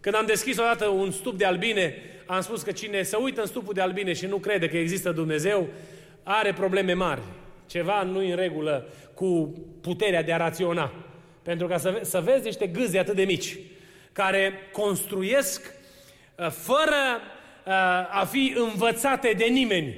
Când 0.00 0.14
am 0.14 0.26
deschis 0.26 0.58
odată 0.58 0.86
un 0.86 1.10
stup 1.10 1.38
de 1.38 1.44
albine, 1.44 1.94
am 2.26 2.40
spus 2.40 2.62
că 2.62 2.72
cine 2.72 3.02
se 3.02 3.16
uită 3.16 3.40
în 3.40 3.46
stupul 3.46 3.74
de 3.74 3.80
albine 3.80 4.12
și 4.12 4.26
nu 4.26 4.36
crede 4.36 4.68
că 4.68 4.76
există 4.76 5.10
Dumnezeu, 5.10 5.68
are 6.22 6.52
probleme 6.52 6.92
mari. 6.92 7.20
Ceva 7.66 8.02
nu 8.02 8.18
în 8.18 8.34
regulă 8.34 8.88
cu 9.14 9.54
puterea 9.80 10.22
de 10.22 10.32
a 10.32 10.36
raționa. 10.36 10.92
Pentru 11.44 11.66
ca 11.66 11.78
să, 11.78 12.00
să 12.02 12.20
vezi 12.20 12.44
niște 12.44 12.66
gâze 12.66 12.98
atât 12.98 13.14
de 13.14 13.22
mici, 13.22 13.58
care 14.12 14.52
construiesc 14.72 15.74
uh, 16.38 16.50
fără 16.50 17.20
uh, 17.66 17.72
a 18.20 18.28
fi 18.30 18.54
învățate 18.56 19.34
de 19.36 19.44
nimeni, 19.44 19.96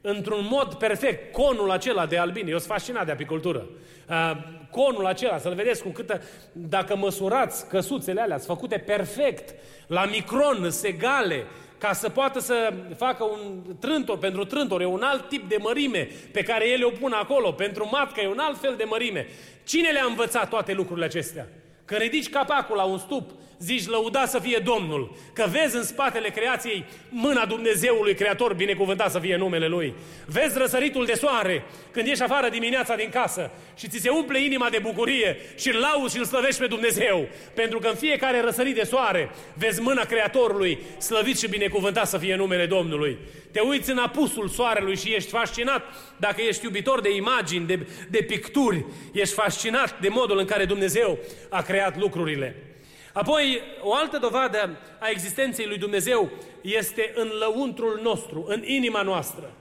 într-un 0.00 0.46
mod 0.50 0.74
perfect, 0.74 1.32
conul 1.32 1.70
acela 1.70 2.06
de 2.06 2.18
albine. 2.18 2.50
Eu 2.50 2.58
sunt 2.58 2.70
fascinat 2.70 3.04
de 3.06 3.12
apicultură. 3.12 3.66
Uh, 4.08 4.32
conul 4.70 5.06
acela, 5.06 5.38
să-l 5.38 5.54
vedeți 5.54 5.82
cu 5.82 5.88
câtă... 5.88 6.22
Dacă 6.52 6.96
măsurați 6.96 7.68
căsuțele 7.68 8.20
alea, 8.20 8.36
sunt 8.36 8.56
făcute 8.56 8.78
perfect, 8.78 9.54
la 9.86 10.04
micron, 10.04 10.70
segale, 10.70 11.44
ca 11.84 11.92
să 11.92 12.08
poată 12.08 12.40
să 12.40 12.72
facă 12.96 13.24
un 13.24 13.62
trântor, 13.80 14.18
pentru 14.18 14.44
trântor 14.44 14.80
e 14.80 14.86
un 14.86 15.02
alt 15.02 15.28
tip 15.28 15.48
de 15.48 15.56
mărime 15.60 16.08
pe 16.32 16.42
care 16.42 16.68
ele 16.68 16.84
o 16.84 16.90
pun 16.90 17.12
acolo, 17.12 17.52
pentru 17.52 17.88
matcă 17.92 18.20
e 18.20 18.28
un 18.28 18.38
alt 18.38 18.60
fel 18.60 18.74
de 18.76 18.84
mărime. 18.84 19.26
Cine 19.64 19.90
le-a 19.90 20.04
învățat 20.04 20.48
toate 20.48 20.72
lucrurile 20.72 21.04
acestea? 21.04 21.48
Că 21.84 21.94
ridici 21.94 22.30
capacul 22.30 22.76
la 22.76 22.82
un 22.82 22.98
stup, 22.98 23.30
zici 23.64 23.86
lăuda 23.86 24.26
să 24.26 24.38
fie 24.38 24.58
Domnul, 24.64 25.16
că 25.32 25.46
vezi 25.50 25.76
în 25.76 25.82
spatele 25.82 26.28
creației 26.28 26.84
mâna 27.08 27.46
Dumnezeului 27.46 28.14
Creator, 28.14 28.54
binecuvântat 28.54 29.10
să 29.10 29.18
fie 29.18 29.36
numele 29.36 29.68
Lui. 29.68 29.94
Vezi 30.26 30.58
răsăritul 30.58 31.04
de 31.04 31.14
soare 31.14 31.64
când 31.90 32.06
ieși 32.06 32.22
afară 32.22 32.48
dimineața 32.48 32.96
din 32.96 33.08
casă 33.08 33.50
și 33.76 33.88
ți 33.88 33.98
se 33.98 34.08
umple 34.08 34.44
inima 34.44 34.68
de 34.70 34.78
bucurie 34.78 35.36
și 35.56 35.68
îl 35.68 35.80
lauzi 35.80 36.14
și 36.14 36.18
îl 36.18 36.26
slăvești 36.26 36.60
pe 36.60 36.66
Dumnezeu. 36.66 37.28
Pentru 37.54 37.78
că 37.78 37.88
în 37.88 37.94
fiecare 37.94 38.40
răsărit 38.40 38.74
de 38.74 38.82
soare 38.82 39.30
vezi 39.54 39.80
mâna 39.80 40.04
Creatorului, 40.04 40.78
slăvit 40.98 41.38
și 41.38 41.48
binecuvântat 41.48 42.06
să 42.06 42.18
fie 42.18 42.36
numele 42.36 42.66
Domnului. 42.66 43.18
Te 43.52 43.60
uiți 43.60 43.90
în 43.90 43.98
apusul 43.98 44.48
soarelui 44.48 44.96
și 44.96 45.14
ești 45.14 45.30
fascinat 45.30 45.82
dacă 46.16 46.42
ești 46.42 46.64
iubitor 46.64 47.00
de 47.00 47.14
imagini, 47.14 47.66
de, 47.66 47.86
de 48.10 48.18
picturi, 48.18 48.84
ești 49.12 49.34
fascinat 49.34 50.00
de 50.00 50.08
modul 50.08 50.38
în 50.38 50.44
care 50.46 50.64
Dumnezeu 50.64 51.18
a 51.48 51.62
creat 51.62 51.98
lucrurile. 51.98 52.73
Apoi, 53.14 53.60
o 53.80 53.94
altă 53.94 54.18
dovadă 54.18 54.78
a 54.98 55.08
existenței 55.08 55.66
lui 55.66 55.78
Dumnezeu 55.78 56.30
este 56.60 57.12
în 57.14 57.30
lăuntrul 57.38 58.00
nostru, 58.02 58.44
în 58.48 58.62
inima 58.64 59.02
noastră. 59.02 59.56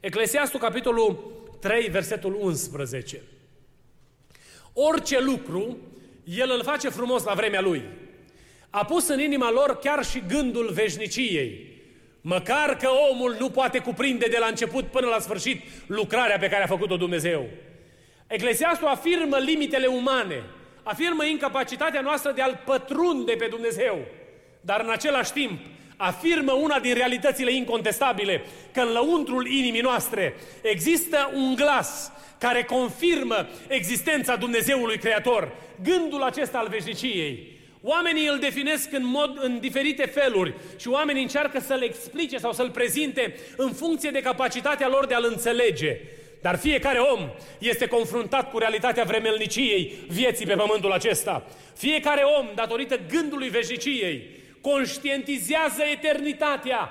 Eclesiastul, 0.00 0.60
capitolul 0.60 1.32
3, 1.60 1.88
versetul 1.88 2.36
11. 2.40 3.22
Orice 4.72 5.20
lucru, 5.20 5.76
El 6.24 6.50
îl 6.50 6.62
face 6.62 6.88
frumos 6.88 7.24
la 7.24 7.34
vremea 7.34 7.60
Lui. 7.60 7.82
A 8.70 8.84
pus 8.84 9.08
în 9.08 9.20
inima 9.20 9.50
lor 9.50 9.78
chiar 9.78 10.04
și 10.04 10.22
gândul 10.28 10.70
veșniciei. 10.72 11.72
Măcar 12.20 12.76
că 12.76 12.88
omul 13.10 13.36
nu 13.38 13.50
poate 13.50 13.78
cuprinde 13.78 14.26
de 14.30 14.36
la 14.40 14.46
început 14.46 14.84
până 14.84 15.06
la 15.06 15.18
sfârșit 15.18 15.62
lucrarea 15.86 16.38
pe 16.38 16.48
care 16.48 16.62
a 16.62 16.66
făcut-o 16.66 16.96
Dumnezeu. 16.96 17.48
Eclesiastul 18.26 18.86
afirmă 18.86 19.38
limitele 19.38 19.86
umane, 19.86 20.42
afirmă 20.84 21.24
incapacitatea 21.24 22.00
noastră 22.00 22.32
de 22.32 22.42
a-L 22.42 22.62
pătrunde 22.64 23.32
pe 23.32 23.46
Dumnezeu, 23.50 23.98
dar 24.60 24.80
în 24.80 24.90
același 24.90 25.32
timp 25.32 25.60
afirmă 25.96 26.52
una 26.52 26.78
din 26.78 26.94
realitățile 26.94 27.52
incontestabile, 27.52 28.42
că 28.72 28.80
în 28.80 28.92
lăuntrul 28.92 29.46
inimii 29.46 29.80
noastre 29.80 30.34
există 30.62 31.30
un 31.34 31.54
glas 31.54 32.12
care 32.38 32.62
confirmă 32.62 33.46
existența 33.68 34.36
Dumnezeului 34.36 34.98
Creator, 34.98 35.52
gândul 35.82 36.22
acesta 36.22 36.58
al 36.58 36.68
veșniciei. 36.68 37.52
Oamenii 37.82 38.26
îl 38.26 38.38
definesc 38.38 38.92
în, 38.92 39.06
mod, 39.06 39.38
în 39.40 39.58
diferite 39.60 40.06
feluri 40.06 40.54
și 40.76 40.88
oamenii 40.88 41.22
încearcă 41.22 41.60
să-l 41.60 41.82
explice 41.82 42.38
sau 42.38 42.52
să-l 42.52 42.70
prezinte 42.70 43.34
în 43.56 43.72
funcție 43.72 44.10
de 44.10 44.20
capacitatea 44.20 44.88
lor 44.88 45.06
de 45.06 45.14
a-l 45.14 45.24
înțelege. 45.28 46.00
Dar 46.44 46.58
fiecare 46.58 46.98
om 46.98 47.30
este 47.58 47.86
confruntat 47.86 48.50
cu 48.50 48.58
realitatea 48.58 49.04
vremelniciei 49.04 49.94
vieții 50.08 50.46
pe 50.46 50.54
pământul 50.54 50.92
acesta. 50.92 51.46
Fiecare 51.76 52.22
om, 52.22 52.46
datorită 52.54 53.00
gândului 53.08 53.48
veșniciei, 53.48 54.30
conștientizează 54.60 55.82
eternitatea. 55.92 56.90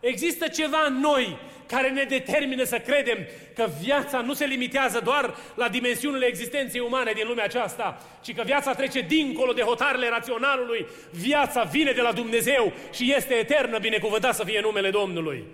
Există 0.00 0.48
ceva 0.48 0.84
în 0.86 1.00
noi 1.00 1.38
care 1.66 1.90
ne 1.90 2.04
determină 2.04 2.64
să 2.64 2.78
credem 2.78 3.18
că 3.54 3.68
viața 3.82 4.20
nu 4.20 4.34
se 4.34 4.44
limitează 4.44 5.00
doar 5.04 5.34
la 5.54 5.68
dimensiunile 5.68 6.26
existenței 6.26 6.80
umane 6.80 7.12
din 7.12 7.26
lumea 7.26 7.44
aceasta, 7.44 8.02
ci 8.22 8.34
că 8.34 8.42
viața 8.44 8.72
trece 8.72 9.00
dincolo 9.00 9.52
de 9.52 9.62
hotarele 9.62 10.08
raționalului. 10.08 10.86
Viața 11.10 11.62
vine 11.62 11.92
de 11.92 12.00
la 12.00 12.12
Dumnezeu 12.12 12.72
și 12.92 13.14
este 13.16 13.34
eternă, 13.34 13.78
binecuvântat 13.78 14.34
să 14.34 14.44
fie 14.44 14.60
numele 14.60 14.90
Domnului. 14.90 15.44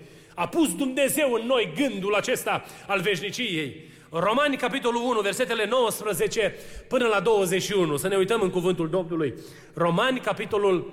A 0.41 0.49
pus 0.49 0.75
Dumnezeu 0.75 1.33
în 1.33 1.47
noi 1.47 1.73
gândul 1.77 2.15
acesta 2.15 2.65
al 2.87 3.01
veșniciei. 3.01 3.89
Romani, 4.11 4.57
capitolul 4.57 5.03
1, 5.03 5.21
versetele 5.21 5.67
19 5.67 6.55
până 6.89 7.07
la 7.07 7.21
21. 7.21 7.97
Să 7.97 8.09
ne 8.09 8.17
uităm 8.17 8.41
în 8.41 8.51
cuvântul 8.51 8.91
Domnului. 8.91 9.35
Romani, 9.75 10.21
capitolul 10.21 10.93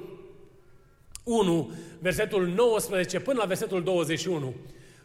1, 1.24 1.72
versetul 2.00 2.48
19 2.48 3.20
până 3.20 3.39
la 3.39 3.46
versetul 3.46 3.84
21. 3.84 4.56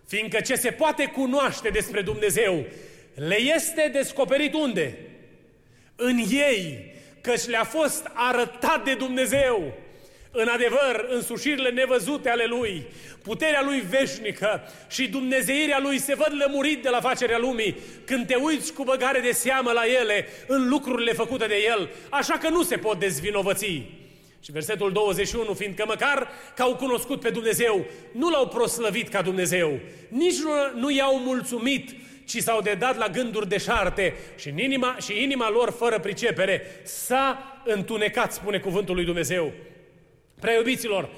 Fiindcă 0.06 0.40
ce 0.40 0.54
se 0.54 0.70
poate 0.70 1.06
cunoaște 1.06 1.68
despre 1.68 2.02
Dumnezeu 2.02 2.66
le 3.14 3.40
este 3.40 3.90
descoperit 3.92 4.54
unde? 4.54 4.98
În 5.96 6.18
ei, 6.30 6.94
căci 7.20 7.46
le-a 7.46 7.64
fost 7.64 8.10
arătat 8.12 8.84
de 8.84 8.94
Dumnezeu. 8.94 9.74
În 10.34 10.48
adevăr, 10.48 11.06
însușirile 11.08 11.70
nevăzute 11.70 12.28
ale 12.28 12.44
Lui, 12.44 12.86
puterea 13.22 13.62
Lui 13.62 13.80
veșnică 13.90 14.62
și 14.88 15.08
dumnezeirea 15.08 15.78
Lui 15.82 15.98
se 15.98 16.14
văd 16.14 16.32
lămurit 16.38 16.82
de 16.82 16.88
la 16.88 17.00
facerea 17.00 17.38
lumii 17.38 17.76
când 18.04 18.26
te 18.26 18.34
uiți 18.34 18.72
cu 18.72 18.84
băgare 18.84 19.20
de 19.20 19.32
seamă 19.32 19.72
la 19.72 19.82
ele 20.00 20.26
în 20.46 20.68
lucrurile 20.68 21.12
făcute 21.12 21.46
de 21.46 21.56
El, 21.66 21.88
așa 22.10 22.38
că 22.38 22.48
nu 22.48 22.62
se 22.62 22.76
pot 22.76 22.98
dezvinovăți. 22.98 23.82
Și 24.44 24.52
versetul 24.52 24.92
21, 24.92 25.54
fiindcă 25.54 25.84
măcar 25.86 26.28
că 26.56 26.62
au 26.62 26.76
cunoscut 26.76 27.20
pe 27.20 27.30
Dumnezeu, 27.30 27.84
nu 28.12 28.30
l-au 28.30 28.48
proslăvit 28.48 29.08
ca 29.08 29.22
Dumnezeu, 29.22 29.78
nici 30.08 30.38
nu, 30.38 30.50
nu 30.80 30.90
i-au 30.90 31.18
mulțumit, 31.18 31.90
ci 32.24 32.36
s-au 32.36 32.60
dedat 32.60 32.96
la 32.96 33.08
gânduri 33.08 33.48
deșarte 33.48 34.14
și, 34.36 34.48
în 34.48 34.58
inima, 34.58 34.96
și 35.00 35.22
inima 35.22 35.50
lor 35.50 35.70
fără 35.70 35.98
pricepere 35.98 36.80
s-a 36.82 37.60
întunecat, 37.64 38.32
spune 38.32 38.58
cuvântul 38.58 38.94
lui 38.94 39.04
Dumnezeu. 39.04 39.52
Prea 40.42 40.54
iubiților, 40.54 41.08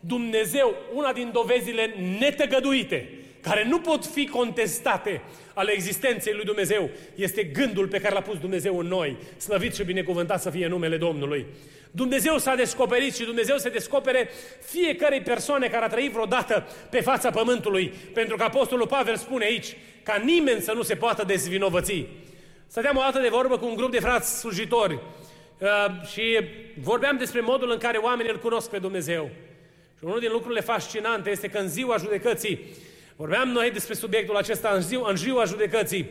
Dumnezeu, 0.00 0.74
una 0.94 1.12
din 1.12 1.30
dovezile 1.32 1.94
netăgăduite, 2.18 3.08
care 3.40 3.64
nu 3.68 3.80
pot 3.80 4.06
fi 4.06 4.26
contestate 4.26 5.22
ale 5.54 5.72
existenței 5.72 6.32
lui 6.32 6.44
Dumnezeu, 6.44 6.90
este 7.14 7.42
gândul 7.42 7.88
pe 7.88 8.00
care 8.00 8.14
l-a 8.14 8.20
pus 8.20 8.38
Dumnezeu 8.38 8.78
în 8.78 8.86
noi. 8.86 9.16
Slăvit 9.36 9.74
și 9.74 9.84
binecuvântat 9.84 10.42
să 10.42 10.50
fie 10.50 10.66
numele 10.66 10.96
Domnului. 10.96 11.46
Dumnezeu 11.90 12.38
s-a 12.38 12.54
descoperit 12.54 13.14
și 13.14 13.24
Dumnezeu 13.24 13.56
se 13.56 13.68
descopere 13.68 14.28
fiecarei 14.60 15.20
persoane 15.20 15.68
care 15.68 15.84
a 15.84 15.88
trăit 15.88 16.12
vreodată 16.12 16.66
pe 16.90 17.00
fața 17.00 17.30
pământului. 17.30 17.92
Pentru 18.14 18.36
că 18.36 18.42
Apostolul 18.42 18.86
Pavel 18.86 19.16
spune 19.16 19.44
aici 19.44 19.76
ca 20.02 20.22
nimeni 20.24 20.60
să 20.60 20.72
nu 20.72 20.82
se 20.82 20.94
poată 20.94 21.24
dezvinovăți. 21.26 22.06
Stăteam 22.66 22.96
o 22.96 23.00
dată 23.00 23.20
de 23.20 23.28
vorbă 23.28 23.58
cu 23.58 23.66
un 23.66 23.74
grup 23.74 23.90
de 23.90 24.00
frați 24.00 24.38
slujitori 24.38 24.98
uh, 25.58 26.06
și 26.06 26.22
vorbeam 26.80 27.16
despre 27.16 27.40
modul 27.40 27.70
în 27.70 27.78
care 27.78 27.98
oamenii 27.98 28.32
îl 28.32 28.38
cunosc 28.38 28.70
pe 28.70 28.78
Dumnezeu. 28.78 29.30
Și 29.98 30.04
unul 30.04 30.20
din 30.20 30.30
lucrurile 30.32 30.60
fascinante 30.60 31.30
este 31.30 31.48
că 31.48 31.58
în 31.58 31.68
ziua 31.68 31.96
judecății, 31.96 32.60
vorbeam 33.16 33.48
noi 33.48 33.70
despre 33.70 33.94
subiectul 33.94 34.36
acesta 34.36 34.68
în 34.68 34.80
ziua, 34.80 35.10
în 35.10 35.16
ziua 35.16 35.44
judecății, 35.44 36.10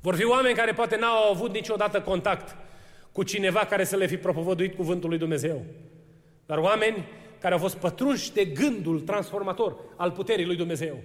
vor 0.00 0.14
fi 0.14 0.24
oameni 0.24 0.56
care 0.56 0.72
poate 0.72 0.96
n-au 0.96 1.30
avut 1.30 1.52
niciodată 1.52 2.00
contact 2.00 2.56
cu 3.12 3.22
cineva 3.22 3.60
care 3.60 3.84
să 3.84 3.96
le 3.96 4.06
fi 4.06 4.16
propovăduit 4.16 4.74
cuvântul 4.74 5.08
lui 5.08 5.18
Dumnezeu. 5.18 5.64
Dar 6.46 6.58
oameni 6.58 7.04
care 7.40 7.54
au 7.54 7.60
fost 7.60 7.76
pătrunși 7.76 8.32
de 8.32 8.44
gândul 8.44 9.00
transformator 9.00 9.76
al 9.96 10.10
puterii 10.10 10.44
lui 10.46 10.56
Dumnezeu. 10.56 11.02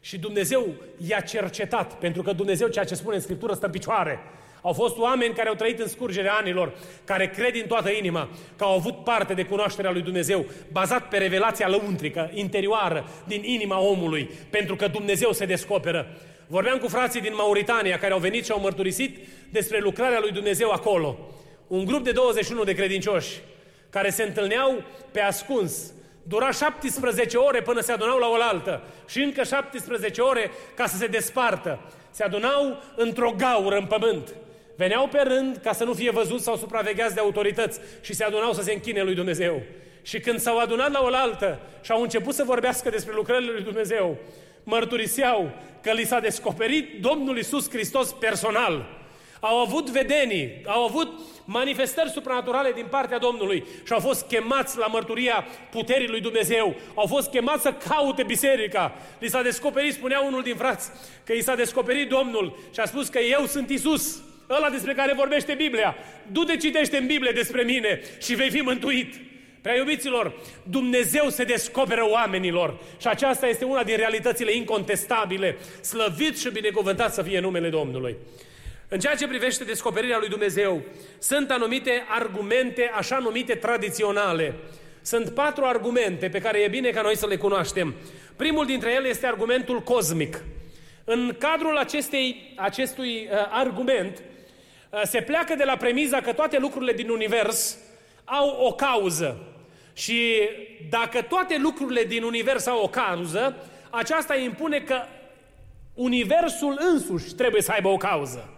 Și 0.00 0.18
Dumnezeu 0.18 0.66
i-a 1.06 1.20
cercetat, 1.20 1.98
pentru 1.98 2.22
că 2.22 2.32
Dumnezeu, 2.32 2.68
ceea 2.68 2.84
ce 2.84 2.94
spune 2.94 3.14
în 3.14 3.20
Scriptură, 3.20 3.54
stă 3.54 3.66
în 3.66 3.72
picioare. 3.72 4.18
Au 4.66 4.72
fost 4.72 4.98
oameni 4.98 5.34
care 5.34 5.48
au 5.48 5.54
trăit 5.54 5.78
în 5.78 5.88
scurgerea 5.88 6.34
anilor, 6.34 6.72
care 7.04 7.28
cred 7.28 7.52
din 7.52 7.66
toată 7.66 7.90
inima 7.90 8.28
că 8.56 8.64
au 8.64 8.74
avut 8.74 9.04
parte 9.04 9.34
de 9.34 9.44
cunoașterea 9.44 9.90
lui 9.90 10.02
Dumnezeu, 10.02 10.44
bazat 10.72 11.08
pe 11.08 11.16
revelația 11.16 11.68
lăuntrică, 11.68 12.30
interioară, 12.34 13.08
din 13.26 13.44
inima 13.44 13.80
omului, 13.80 14.30
pentru 14.50 14.76
că 14.76 14.86
Dumnezeu 14.88 15.32
se 15.32 15.44
descoperă. 15.44 16.06
Vorbeam 16.46 16.78
cu 16.78 16.88
frații 16.88 17.20
din 17.20 17.32
Mauritania 17.34 17.98
care 17.98 18.12
au 18.12 18.18
venit 18.18 18.44
și 18.44 18.50
au 18.50 18.60
mărturisit 18.60 19.26
despre 19.50 19.78
lucrarea 19.78 20.20
lui 20.20 20.30
Dumnezeu 20.30 20.70
acolo. 20.70 21.18
Un 21.66 21.84
grup 21.84 22.04
de 22.04 22.12
21 22.12 22.64
de 22.64 22.74
credincioși 22.74 23.40
care 23.90 24.10
se 24.10 24.22
întâlneau 24.22 24.82
pe 25.10 25.20
ascuns, 25.20 25.92
Dura 26.22 26.50
17 26.50 27.36
ore 27.36 27.62
până 27.62 27.80
se 27.80 27.92
adunau 27.92 28.18
la 28.18 28.28
oaltă 28.28 28.82
și 29.08 29.22
încă 29.22 29.42
17 29.42 30.20
ore 30.20 30.50
ca 30.74 30.86
să 30.86 30.96
se 30.96 31.06
despartă. 31.06 31.78
Se 32.10 32.22
adunau 32.22 32.82
într-o 32.96 33.34
gaură 33.36 33.76
în 33.76 33.86
pământ. 33.86 34.34
Veneau 34.76 35.08
pe 35.08 35.18
rând 35.18 35.56
ca 35.56 35.72
să 35.72 35.84
nu 35.84 35.92
fie 35.92 36.10
văzuți 36.10 36.44
sau 36.44 36.56
supravegheați 36.56 37.14
de 37.14 37.20
autorități 37.20 37.80
și 38.00 38.14
se 38.14 38.24
adunau 38.24 38.52
să 38.52 38.62
se 38.62 38.72
închine 38.72 39.02
lui 39.02 39.14
Dumnezeu. 39.14 39.62
Și 40.02 40.20
când 40.20 40.38
s-au 40.38 40.58
adunat 40.58 40.92
la 40.92 41.02
oaltă 41.02 41.60
și 41.82 41.90
au 41.90 42.02
început 42.02 42.34
să 42.34 42.44
vorbească 42.44 42.90
despre 42.90 43.14
lucrările 43.14 43.52
lui 43.52 43.62
Dumnezeu, 43.62 44.16
mărturiseau 44.62 45.50
că 45.82 45.92
li 45.92 46.04
s-a 46.04 46.20
descoperit 46.20 47.00
Domnul 47.00 47.38
Isus 47.38 47.70
Hristos 47.70 48.12
personal. 48.12 48.86
Au 49.40 49.56
avut 49.56 49.90
vedenii, 49.90 50.62
au 50.66 50.84
avut 50.84 51.20
manifestări 51.44 52.10
supranaturale 52.10 52.72
din 52.72 52.86
partea 52.90 53.18
Domnului 53.18 53.64
și 53.84 53.92
au 53.92 54.00
fost 54.00 54.26
chemați 54.26 54.78
la 54.78 54.86
mărturia 54.86 55.46
puterii 55.70 56.08
lui 56.08 56.20
Dumnezeu. 56.20 56.74
Au 56.94 57.06
fost 57.06 57.30
chemați 57.30 57.62
să 57.62 57.72
caute 57.88 58.22
biserica. 58.22 58.94
Li 59.18 59.28
s-a 59.28 59.42
descoperit, 59.42 59.92
spunea 59.92 60.20
unul 60.20 60.42
din 60.42 60.56
frați, 60.56 60.90
că 61.24 61.32
i 61.32 61.42
s-a 61.42 61.54
descoperit 61.54 62.08
Domnul 62.08 62.58
și 62.72 62.80
a 62.80 62.84
spus 62.84 63.08
că 63.08 63.18
eu 63.18 63.46
sunt 63.46 63.70
Isus, 63.70 64.22
ăla 64.50 64.70
despre 64.70 64.94
care 64.94 65.14
vorbește 65.14 65.54
Biblia. 65.54 65.96
Du-te, 66.32 66.56
citește 66.56 66.96
în 66.96 67.06
Biblie 67.06 67.32
despre 67.32 67.62
mine 67.62 68.00
și 68.20 68.34
vei 68.34 68.50
fi 68.50 68.60
mântuit. 68.60 69.14
Prea 69.66 69.76
iubiților, 69.76 70.34
Dumnezeu 70.62 71.28
se 71.28 71.44
descoperă 71.44 72.08
oamenilor 72.08 72.78
și 73.00 73.06
aceasta 73.06 73.46
este 73.46 73.64
una 73.64 73.82
din 73.82 73.96
realitățile 73.96 74.52
incontestabile. 74.54 75.56
Slăvit 75.80 76.38
și 76.38 76.50
binecuvântat 76.50 77.14
să 77.14 77.22
fie 77.22 77.40
numele 77.40 77.68
Domnului. 77.68 78.16
În 78.88 78.98
ceea 78.98 79.14
ce 79.14 79.26
privește 79.26 79.64
descoperirea 79.64 80.18
lui 80.18 80.28
Dumnezeu, 80.28 80.82
sunt 81.18 81.50
anumite 81.50 82.04
argumente, 82.08 82.90
așa 82.94 83.18
numite 83.18 83.54
tradiționale. 83.54 84.54
Sunt 85.02 85.28
patru 85.30 85.64
argumente 85.64 86.28
pe 86.28 86.40
care 86.40 86.58
e 86.58 86.68
bine 86.68 86.90
ca 86.90 87.02
noi 87.02 87.16
să 87.16 87.26
le 87.26 87.36
cunoaștem. 87.36 87.94
Primul 88.36 88.66
dintre 88.66 88.92
ele 88.92 89.08
este 89.08 89.26
argumentul 89.26 89.80
cosmic. 89.80 90.42
În 91.04 91.34
cadrul 91.38 91.76
acestei, 91.76 92.52
acestui 92.56 93.28
uh, 93.30 93.38
argument, 93.50 94.18
uh, 94.18 94.35
se 95.04 95.20
pleacă 95.20 95.54
de 95.54 95.64
la 95.64 95.76
premiza 95.76 96.20
că 96.20 96.32
toate 96.32 96.58
lucrurile 96.58 96.92
din 96.92 97.08
univers 97.08 97.78
au 98.24 98.48
o 98.48 98.72
cauză. 98.72 99.38
Și 99.92 100.48
dacă 100.90 101.22
toate 101.22 101.58
lucrurile 101.58 102.04
din 102.04 102.22
univers 102.22 102.66
au 102.66 102.82
o 102.82 102.88
cauză, 102.88 103.56
aceasta 103.90 104.36
impune 104.36 104.78
că 104.78 105.02
universul 105.94 106.78
însuși 106.92 107.34
trebuie 107.34 107.62
să 107.62 107.72
aibă 107.72 107.88
o 107.88 107.96
cauză. 107.96 108.50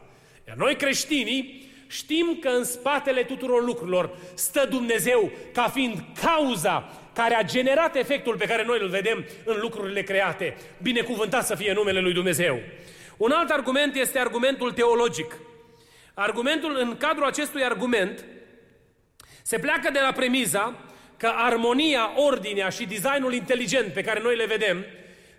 Iar 0.48 0.56
noi 0.56 0.76
creștinii 0.76 1.66
știm 1.86 2.38
că 2.40 2.48
în 2.48 2.64
spatele 2.64 3.22
tuturor 3.22 3.64
lucrurilor 3.64 4.10
stă 4.34 4.66
Dumnezeu 4.70 5.30
ca 5.52 5.68
fiind 5.68 6.04
cauza 6.22 6.92
care 7.12 7.34
a 7.34 7.42
generat 7.42 7.96
efectul 7.96 8.36
pe 8.36 8.46
care 8.46 8.64
noi 8.64 8.78
îl 8.80 8.88
vedem 8.88 9.24
în 9.44 9.56
lucrurile 9.60 10.02
create. 10.02 10.56
Binecuvântat 10.82 11.46
să 11.46 11.54
fie 11.54 11.72
numele 11.72 12.00
lui 12.00 12.12
Dumnezeu. 12.12 12.58
Un 13.16 13.30
alt 13.30 13.50
argument 13.50 13.94
este 13.94 14.18
argumentul 14.18 14.72
teologic. 14.72 15.36
Argumentul, 16.20 16.76
în 16.80 16.96
cadrul 16.96 17.26
acestui 17.26 17.64
argument, 17.64 18.24
se 19.42 19.58
pleacă 19.58 19.90
de 19.90 19.98
la 20.02 20.12
premiza 20.12 20.74
că 21.16 21.32
armonia, 21.34 22.10
ordinea 22.16 22.68
și 22.68 22.86
designul 22.86 23.32
inteligent 23.32 23.92
pe 23.92 24.02
care 24.02 24.20
noi 24.20 24.36
le 24.36 24.46
vedem 24.46 24.84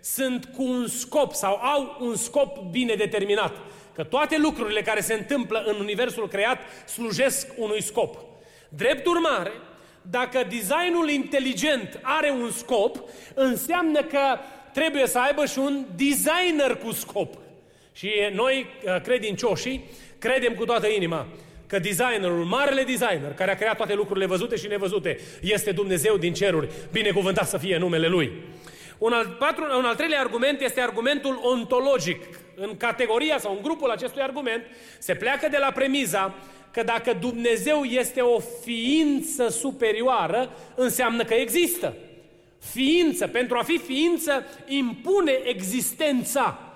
sunt 0.00 0.44
cu 0.44 0.62
un 0.62 0.86
scop 0.86 1.32
sau 1.32 1.54
au 1.54 1.96
un 2.00 2.16
scop 2.16 2.58
bine 2.58 2.94
determinat. 2.94 3.56
Că 3.94 4.04
toate 4.04 4.38
lucrurile 4.38 4.82
care 4.82 5.00
se 5.00 5.14
întâmplă 5.14 5.62
în 5.66 5.74
universul 5.80 6.28
creat 6.28 6.58
slujesc 6.86 7.46
unui 7.56 7.82
scop. 7.82 8.16
Drept 8.68 9.06
urmare, 9.06 9.52
dacă 10.02 10.46
designul 10.48 11.08
inteligent 11.08 12.00
are 12.02 12.30
un 12.30 12.50
scop, 12.50 12.96
înseamnă 13.34 14.02
că 14.02 14.38
trebuie 14.72 15.06
să 15.06 15.18
aibă 15.18 15.46
și 15.46 15.58
un 15.58 15.86
designer 15.96 16.76
cu 16.84 16.92
scop. 16.92 17.34
Și 17.92 18.10
noi, 18.32 18.66
uh, 18.84 19.00
credincioșii, 19.00 19.84
credem 20.20 20.54
cu 20.54 20.64
toată 20.64 20.86
inima 20.86 21.26
că 21.66 21.78
designerul, 21.78 22.44
marele 22.44 22.82
designer, 22.82 23.32
care 23.36 23.50
a 23.50 23.56
creat 23.56 23.76
toate 23.76 23.94
lucrurile 23.94 24.26
văzute 24.26 24.56
și 24.56 24.66
nevăzute, 24.66 25.18
este 25.40 25.72
Dumnezeu 25.72 26.16
din 26.16 26.32
ceruri. 26.32 26.68
Binecuvântat 26.92 27.48
să 27.48 27.58
fie 27.58 27.78
numele 27.78 28.06
Lui. 28.06 28.32
Un 28.98 29.12
al, 29.12 29.36
patru, 29.38 29.64
un 29.78 29.84
al 29.84 29.94
treilea 29.94 30.20
argument 30.20 30.60
este 30.60 30.80
argumentul 30.80 31.40
ontologic. 31.42 32.22
În 32.56 32.76
categoria 32.76 33.38
sau 33.38 33.52
în 33.52 33.62
grupul 33.62 33.90
acestui 33.90 34.22
argument 34.22 34.62
se 34.98 35.14
pleacă 35.14 35.48
de 35.50 35.56
la 35.60 35.70
premiza 35.70 36.34
că 36.70 36.82
dacă 36.82 37.16
Dumnezeu 37.20 37.82
este 37.82 38.20
o 38.20 38.38
ființă 38.64 39.48
superioară, 39.48 40.50
înseamnă 40.74 41.24
că 41.24 41.34
există. 41.34 41.94
Ființă, 42.72 43.26
pentru 43.26 43.56
a 43.56 43.62
fi 43.62 43.78
ființă, 43.78 44.44
impune 44.66 45.38
existența. 45.44 46.69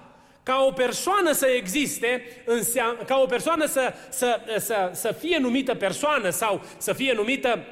Ca 0.45 0.65
o 0.69 0.73
persoană 0.73 1.33
să 1.33 1.47
existe, 1.47 2.23
înseamnă, 2.45 3.03
ca 3.03 3.21
o 3.23 3.27
persoană 3.27 3.67
să, 3.67 3.95
să, 4.09 4.41
să, 4.59 4.91
să 4.93 5.15
fie 5.21 5.39
numită 5.39 5.75
persoană 5.75 6.31
sau 6.31 6.65
să 6.77 6.93
fie 6.93 7.13
numită 7.13 7.65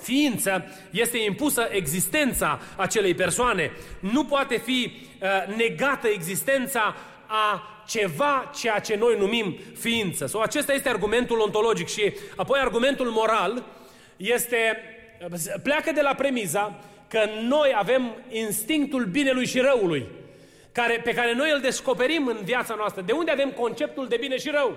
ființă, 0.00 0.64
este 0.90 1.18
impusă 1.18 1.68
existența 1.70 2.60
acelei 2.76 3.14
persoane. 3.14 3.70
Nu 4.00 4.24
poate 4.24 4.56
fi 4.56 4.92
uh, 4.92 5.56
negată 5.56 6.08
existența 6.08 6.96
a 7.26 7.62
ceva 7.86 8.50
ceea 8.58 8.78
ce 8.78 8.96
noi 8.96 9.16
numim 9.18 9.56
ființă. 9.78 10.26
Sau 10.26 10.40
acesta 10.40 10.72
este 10.72 10.88
argumentul 10.88 11.40
ontologic 11.40 11.88
și 11.88 12.12
apoi 12.36 12.58
argumentul 12.60 13.10
moral 13.10 13.64
este 14.16 14.78
pleacă 15.62 15.92
de 15.92 16.00
la 16.00 16.14
premiza 16.14 16.80
că 17.08 17.20
noi 17.48 17.72
avem 17.76 18.14
instinctul 18.30 19.04
binelui 19.04 19.46
și 19.46 19.58
răului, 19.58 20.06
care, 20.76 21.00
pe 21.04 21.14
care 21.14 21.34
noi 21.34 21.50
îl 21.52 21.60
descoperim 21.60 22.26
în 22.26 22.38
viața 22.44 22.74
noastră. 22.74 23.02
De 23.02 23.12
unde 23.12 23.30
avem 23.30 23.50
conceptul 23.50 24.08
de 24.08 24.16
bine 24.20 24.36
și 24.36 24.50
rău? 24.50 24.76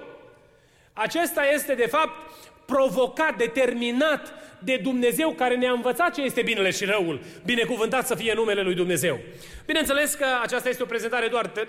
Acesta 0.94 1.46
este, 1.54 1.74
de 1.74 1.88
fapt, 1.88 2.32
provocat, 2.66 3.38
determinat 3.38 4.34
de 4.60 4.80
Dumnezeu 4.84 5.30
care 5.32 5.56
ne-a 5.56 5.72
învățat 5.72 6.14
ce 6.14 6.22
este 6.22 6.42
binele 6.42 6.70
și 6.70 6.86
răul. 6.86 7.20
Binecuvântat 7.46 8.08
să 8.08 8.16
fie 8.16 8.34
numele 8.34 8.62
lui 8.62 8.74
Dumnezeu. 8.74 9.20
Bineînțeles 9.66 10.14
că 10.14 10.26
aceasta 10.42 10.70
este 10.70 10.84
o 10.84 10.86
prezentare 10.86 11.28
doar 11.28 11.48
te- 11.48 11.68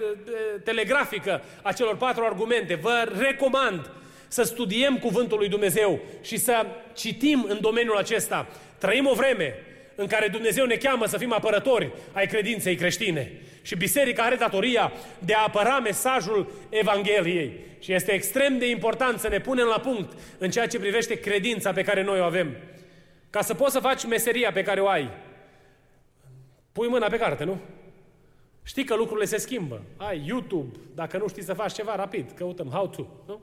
telegrafică 0.64 1.43
a 1.62 1.73
celor 1.73 1.97
patru 1.97 2.25
argumente. 2.25 2.75
Vă 2.75 3.12
recomand 3.19 3.90
să 4.29 4.43
studiem 4.43 4.99
cuvântul 4.99 5.38
lui 5.38 5.49
Dumnezeu 5.49 6.01
și 6.23 6.37
să 6.37 6.66
citim 6.95 7.47
în 7.49 7.59
domeniul 7.61 7.97
acesta. 7.97 8.47
Trăim 8.79 9.07
o 9.07 9.14
vreme 9.14 9.55
în 10.01 10.07
care 10.07 10.29
Dumnezeu 10.29 10.65
ne 10.65 10.77
cheamă 10.77 11.07
să 11.07 11.19
fim 11.19 11.33
apărători 11.33 11.93
ai 12.13 12.27
credinței 12.27 12.77
creștine. 12.77 13.33
Și 13.63 13.77
biserica 13.77 14.23
are 14.23 14.37
datoria 14.37 14.93
de 15.19 15.35
a 15.35 15.43
apăra 15.43 15.79
mesajul 15.79 16.53
Evangheliei. 16.69 17.61
Și 17.79 17.93
este 17.93 18.13
extrem 18.13 18.59
de 18.59 18.71
important 18.71 19.19
să 19.19 19.29
ne 19.29 19.41
punem 19.41 19.67
la 19.67 19.81
punct 19.81 20.13
în 20.39 20.51
ceea 20.51 20.67
ce 20.67 20.79
privește 20.79 21.15
credința 21.21 21.73
pe 21.73 21.83
care 21.83 22.03
noi 22.03 22.21
o 22.21 22.25
avem. 22.25 22.57
Ca 23.31 23.43
să 23.43 23.55
poți 23.55 23.73
să 23.73 23.81
faci 23.81 24.07
meseria 24.07 24.53
pe 24.53 24.63
care 24.63 24.81
o 24.81 24.89
ai, 24.89 25.11
pui 26.73 26.89
mâna 26.89 27.07
pe 27.07 27.19
carte, 27.19 27.45
nu? 27.45 27.59
Știi 28.63 28.85
că 28.85 28.97
lucrurile 28.97 29.27
se 29.27 29.37
schimbă. 29.37 29.83
Ai 29.97 30.23
YouTube, 30.27 30.77
dacă 30.95 31.19
nu 31.19 31.29
știi 31.29 31.43
să 31.43 31.55
faci 31.55 31.73
ceva 31.73 31.97
rapid, 31.97 32.31
căutăm 32.31 32.69
how 32.69 32.89
to, 32.89 33.07
nu? 33.27 33.41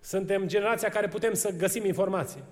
Suntem 0.00 0.46
generația 0.46 0.88
care 0.88 1.08
putem 1.08 1.34
să 1.34 1.50
găsim 1.58 1.84
informații. 1.84 2.42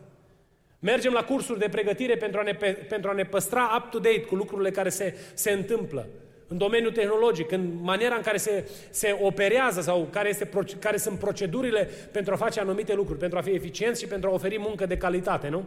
Mergem 0.85 1.13
la 1.13 1.25
cursuri 1.25 1.59
de 1.59 1.69
pregătire 1.71 2.17
pentru 2.17 2.41
a 2.41 2.43
ne, 2.43 2.53
pentru 2.89 3.11
a 3.11 3.13
ne 3.13 3.23
păstra 3.23 3.75
up-to-date 3.79 4.21
cu 4.21 4.35
lucrurile 4.35 4.71
care 4.71 4.89
se, 4.89 5.19
se 5.35 5.51
întâmplă 5.51 6.07
în 6.49 6.59
domeniul 6.59 6.93
tehnologic, 6.93 7.51
în 7.51 7.79
maniera 7.83 8.15
în 8.15 8.23
care 8.23 8.37
se, 8.37 8.71
se 8.91 9.19
operează 9.21 9.81
sau 9.81 10.09
care, 10.13 10.29
este, 10.29 10.49
care 10.79 10.97
sunt 10.97 11.19
procedurile 11.19 11.89
pentru 12.13 12.33
a 12.33 12.37
face 12.37 12.61
anumite 12.61 12.95
lucruri, 12.95 13.19
pentru 13.19 13.39
a 13.39 13.43
fi 13.43 13.51
eficienți 13.51 14.01
și 14.01 14.09
pentru 14.09 14.31
a 14.31 14.33
oferi 14.33 14.59
muncă 14.59 14.87
de 14.87 14.97
calitate, 14.97 15.49
nu? 15.49 15.65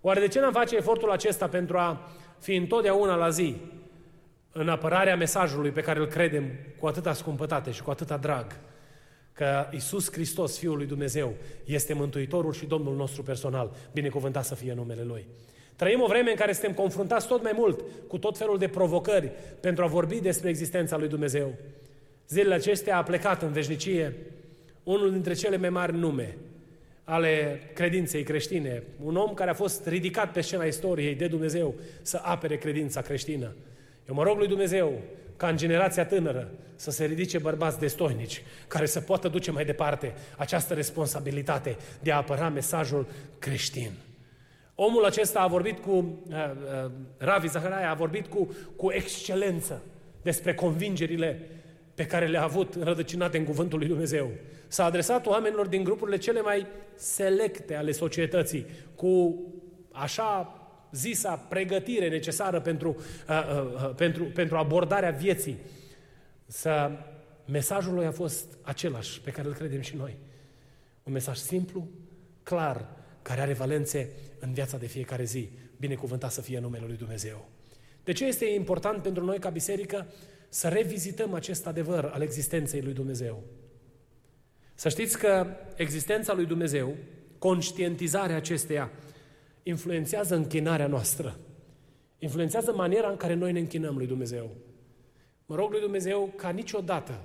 Oare 0.00 0.20
de 0.20 0.28
ce 0.28 0.40
n-am 0.40 0.52
face 0.52 0.76
efortul 0.76 1.10
acesta 1.10 1.48
pentru 1.48 1.76
a 1.76 2.10
fi 2.38 2.54
întotdeauna 2.54 3.14
la 3.14 3.28
zi 3.28 3.56
în 4.52 4.68
apărarea 4.68 5.16
mesajului 5.16 5.70
pe 5.70 5.80
care 5.80 5.98
îl 5.98 6.06
credem 6.06 6.44
cu 6.78 6.86
atâta 6.86 7.12
scumpătate 7.12 7.70
și 7.70 7.82
cu 7.82 7.90
atâta 7.90 8.16
drag? 8.16 8.46
Că 9.32 9.66
Isus 9.70 10.12
Hristos, 10.12 10.58
Fiul 10.58 10.76
lui 10.76 10.86
Dumnezeu, 10.86 11.34
este 11.64 11.92
Mântuitorul 11.92 12.52
și 12.52 12.66
Domnul 12.66 12.96
nostru 12.96 13.22
personal. 13.22 13.76
Binecuvântat 13.92 14.44
să 14.44 14.54
fie 14.54 14.74
numele 14.74 15.02
Lui. 15.02 15.26
Trăim 15.76 16.00
o 16.00 16.06
vreme 16.06 16.30
în 16.30 16.36
care 16.36 16.52
suntem 16.52 16.72
confruntați 16.72 17.26
tot 17.26 17.42
mai 17.42 17.52
mult 17.54 17.84
cu 18.08 18.18
tot 18.18 18.38
felul 18.38 18.58
de 18.58 18.68
provocări 18.68 19.30
pentru 19.60 19.84
a 19.84 19.86
vorbi 19.86 20.20
despre 20.20 20.48
existența 20.48 20.96
lui 20.96 21.08
Dumnezeu. 21.08 21.54
Zilele 22.28 22.54
acestea 22.54 22.96
a 22.96 23.02
plecat 23.02 23.42
în 23.42 23.52
veșnicie 23.52 24.16
unul 24.82 25.12
dintre 25.12 25.32
cele 25.32 25.56
mai 25.56 25.70
mari 25.70 25.96
nume 25.96 26.36
ale 27.04 27.60
credinței 27.74 28.22
creștine, 28.22 28.82
un 29.04 29.16
om 29.16 29.34
care 29.34 29.50
a 29.50 29.54
fost 29.54 29.86
ridicat 29.86 30.32
pe 30.32 30.40
scena 30.40 30.64
istoriei 30.64 31.14
de 31.14 31.26
Dumnezeu 31.26 31.74
să 32.02 32.20
apere 32.22 32.56
credința 32.56 33.00
creștină. 33.00 33.54
Eu 34.08 34.14
mă 34.14 34.22
rog 34.22 34.38
lui 34.38 34.48
Dumnezeu 34.48 35.00
ca 35.40 35.48
în 35.48 35.56
generația 35.56 36.06
tânără 36.06 36.50
să 36.76 36.90
se 36.90 37.04
ridice 37.04 37.38
bărbați 37.38 37.78
destoinici 37.78 38.42
care 38.68 38.86
să 38.86 39.00
poată 39.00 39.28
duce 39.28 39.50
mai 39.50 39.64
departe 39.64 40.14
această 40.36 40.74
responsabilitate 40.74 41.76
de 42.00 42.12
a 42.12 42.16
apăra 42.16 42.48
mesajul 42.48 43.06
creștin. 43.38 43.90
Omul 44.74 45.04
acesta 45.04 45.40
a 45.40 45.46
vorbit 45.46 45.78
cu, 45.78 45.90
uh, 45.90 46.34
uh, 46.84 46.90
Ravi 47.18 47.48
Zaharaia 47.48 47.90
a 47.90 47.94
vorbit 47.94 48.26
cu, 48.26 48.54
cu 48.76 48.90
excelență 48.90 49.82
despre 50.22 50.54
convingerile 50.54 51.48
pe 51.94 52.06
care 52.06 52.26
le-a 52.26 52.42
avut 52.42 52.74
înrădăcinate 52.74 53.38
în 53.38 53.44
cuvântul 53.44 53.78
lui 53.78 53.88
Dumnezeu. 53.88 54.30
S-a 54.68 54.84
adresat 54.84 55.26
oamenilor 55.26 55.66
din 55.66 55.84
grupurile 55.84 56.16
cele 56.16 56.40
mai 56.40 56.66
selecte 56.94 57.74
ale 57.74 57.92
societății, 57.92 58.66
cu 58.94 59.42
așa 59.92 60.59
zisa 60.92 61.34
pregătire 61.34 62.08
necesară 62.08 62.60
pentru, 62.60 62.96
uh, 63.28 63.46
uh, 63.50 63.72
uh, 63.74 63.94
pentru, 63.94 64.24
pentru 64.24 64.56
abordarea 64.56 65.10
vieții. 65.10 65.56
Să, 66.46 66.90
mesajul 67.46 67.94
lui 67.94 68.06
a 68.06 68.12
fost 68.12 68.44
același 68.62 69.20
pe 69.20 69.30
care 69.30 69.48
îl 69.48 69.54
credem 69.54 69.80
și 69.80 69.96
noi. 69.96 70.16
Un 71.02 71.12
mesaj 71.12 71.36
simplu, 71.36 71.88
clar, 72.42 72.88
care 73.22 73.40
are 73.40 73.52
valențe 73.52 74.08
în 74.38 74.52
viața 74.52 74.76
de 74.76 74.86
fiecare 74.86 75.24
zi. 75.24 75.48
Binecuvântat 75.76 76.32
să 76.32 76.40
fie 76.40 76.58
numele 76.58 76.84
lui 76.86 76.96
Dumnezeu. 76.96 77.48
De 78.04 78.12
ce 78.12 78.26
este 78.26 78.44
important 78.44 79.02
pentru 79.02 79.24
noi 79.24 79.38
ca 79.38 79.48
biserică 79.48 80.06
să 80.48 80.68
revizităm 80.68 81.34
acest 81.34 81.66
adevăr 81.66 82.10
al 82.14 82.22
existenței 82.22 82.80
lui 82.80 82.92
Dumnezeu? 82.92 83.42
Să 84.74 84.88
știți 84.88 85.18
că 85.18 85.46
existența 85.76 86.32
lui 86.32 86.46
Dumnezeu, 86.46 86.96
conștientizarea 87.38 88.36
acesteia, 88.36 88.90
influențează 89.62 90.34
închinarea 90.34 90.86
noastră. 90.86 91.38
Influențează 92.18 92.72
maniera 92.72 93.08
în 93.08 93.16
care 93.16 93.34
noi 93.34 93.52
ne 93.52 93.58
închinăm 93.58 93.96
lui 93.96 94.06
Dumnezeu. 94.06 94.50
Mă 95.46 95.54
rog 95.54 95.70
lui 95.70 95.80
Dumnezeu 95.80 96.32
ca 96.36 96.48
niciodată 96.48 97.20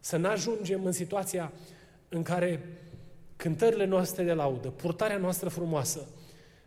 să 0.00 0.16
nu 0.16 0.28
ajungem 0.28 0.84
în 0.84 0.92
situația 0.92 1.52
în 2.08 2.22
care 2.22 2.78
cântările 3.36 3.84
noastre 3.84 4.24
de 4.24 4.32
laudă, 4.32 4.68
purtarea 4.68 5.16
noastră 5.16 5.48
frumoasă, 5.48 6.08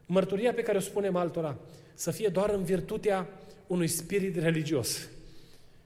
mărturia 0.06 0.54
pe 0.54 0.62
care 0.62 0.78
o 0.78 0.82
spunem 0.82 1.16
altora, 1.16 1.58
să 1.94 2.12
fie 2.12 2.28
doar 2.28 2.50
în 2.50 2.64
virtutea 2.64 3.30
unui 3.68 3.88
spirit 3.88 4.36
religios, 4.36 5.10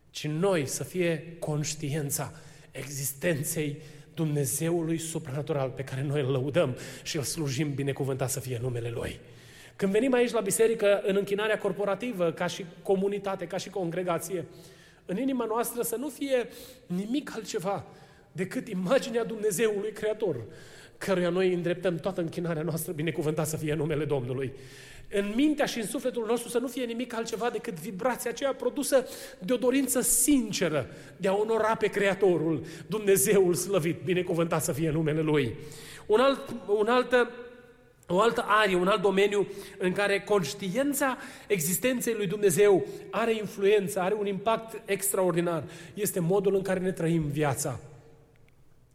ci 0.10 0.28
noi 0.28 0.66
să 0.66 0.84
fie 0.84 1.36
conștiența 1.40 2.34
existenței 2.72 3.82
Dumnezeului 4.24 4.98
supranatural 4.98 5.70
pe 5.70 5.84
care 5.84 6.04
noi 6.04 6.22
îl 6.22 6.32
lăudăm 6.32 6.78
și 7.04 7.18
îl 7.18 7.24
slujim 7.24 7.74
binecuvântat 7.74 8.30
să 8.30 8.40
fie 8.40 8.60
numele 8.62 8.90
Lui. 8.90 9.20
Când 9.76 9.92
venim 9.92 10.14
aici 10.14 10.32
la 10.32 10.42
biserică, 10.42 11.02
în 11.06 11.16
închinarea 11.16 11.58
corporativă, 11.58 12.32
ca 12.32 12.48
și 12.48 12.66
comunitate, 12.84 13.48
ca 13.48 13.58
și 13.58 13.70
congregație, 13.70 14.46
în 15.06 15.18
inima 15.18 15.46
noastră 15.46 15.82
să 15.82 15.96
nu 15.96 16.10
fie 16.10 16.48
nimic 16.86 17.32
altceva 17.36 17.86
decât 18.32 18.68
imaginea 18.68 19.24
Dumnezeului 19.24 19.92
Creator, 19.92 20.36
căruia 20.98 21.30
noi 21.30 21.54
îndreptăm 21.54 21.96
toată 21.96 22.22
închinarea 22.22 22.62
noastră, 22.62 22.92
binecuvântat 22.92 23.48
să 23.48 23.58
fie 23.58 23.74
numele 23.74 24.06
Domnului. 24.06 24.54
În 25.12 25.32
mintea 25.36 25.66
și 25.66 25.80
în 25.80 25.86
sufletul 25.86 26.26
nostru 26.28 26.50
să 26.50 26.58
nu 26.58 26.68
fie 26.68 26.86
nimic 26.86 27.14
altceva 27.14 27.50
decât 27.50 27.74
vibrația 27.74 28.30
aceea 28.30 28.54
produsă 28.54 29.08
de 29.40 29.54
o 29.54 29.58
dorință 29.58 30.02
sinceră 30.02 30.90
de 31.18 31.28
a 31.28 31.34
onora 31.34 31.76
pe 31.76 31.88
Creatorul, 31.88 32.66
Dumnezeul 32.88 33.54
slăvit, 33.54 34.02
binecuvântat 34.04 34.64
să 34.64 34.72
fie 34.72 34.92
numele 34.92 35.22
Lui. 35.22 35.56
Un 36.06 36.20
alt, 36.20 36.56
un 36.68 36.88
altă 36.88 37.32
o 38.12 38.20
altă 38.20 38.46
arie, 38.48 38.76
un 38.76 38.88
alt 38.88 39.02
domeniu 39.02 39.48
în 39.78 39.92
care 39.92 40.20
conștiința 40.20 41.18
existenței 41.48 42.14
lui 42.14 42.28
Dumnezeu 42.28 42.86
are 43.12 43.36
influență, 43.36 44.00
are 44.00 44.16
un 44.20 44.26
impact 44.26 44.82
extraordinar, 44.86 45.64
este 45.94 46.20
modul 46.20 46.56
în 46.56 46.62
care 46.62 46.80
ne 46.80 46.92
trăim 46.92 47.22
viața. 47.22 47.80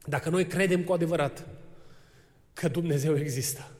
Dacă 0.04 0.30
noi 0.30 0.46
credem 0.46 0.82
cu 0.82 0.92
adevărat 0.92 1.46
că 2.52 2.68
Dumnezeu 2.68 3.16
există, 3.16 3.70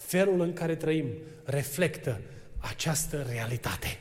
felul 0.00 0.40
în 0.40 0.52
care 0.52 0.74
trăim 0.74 1.06
reflectă 1.44 2.20
această 2.58 3.26
realitate. 3.30 3.98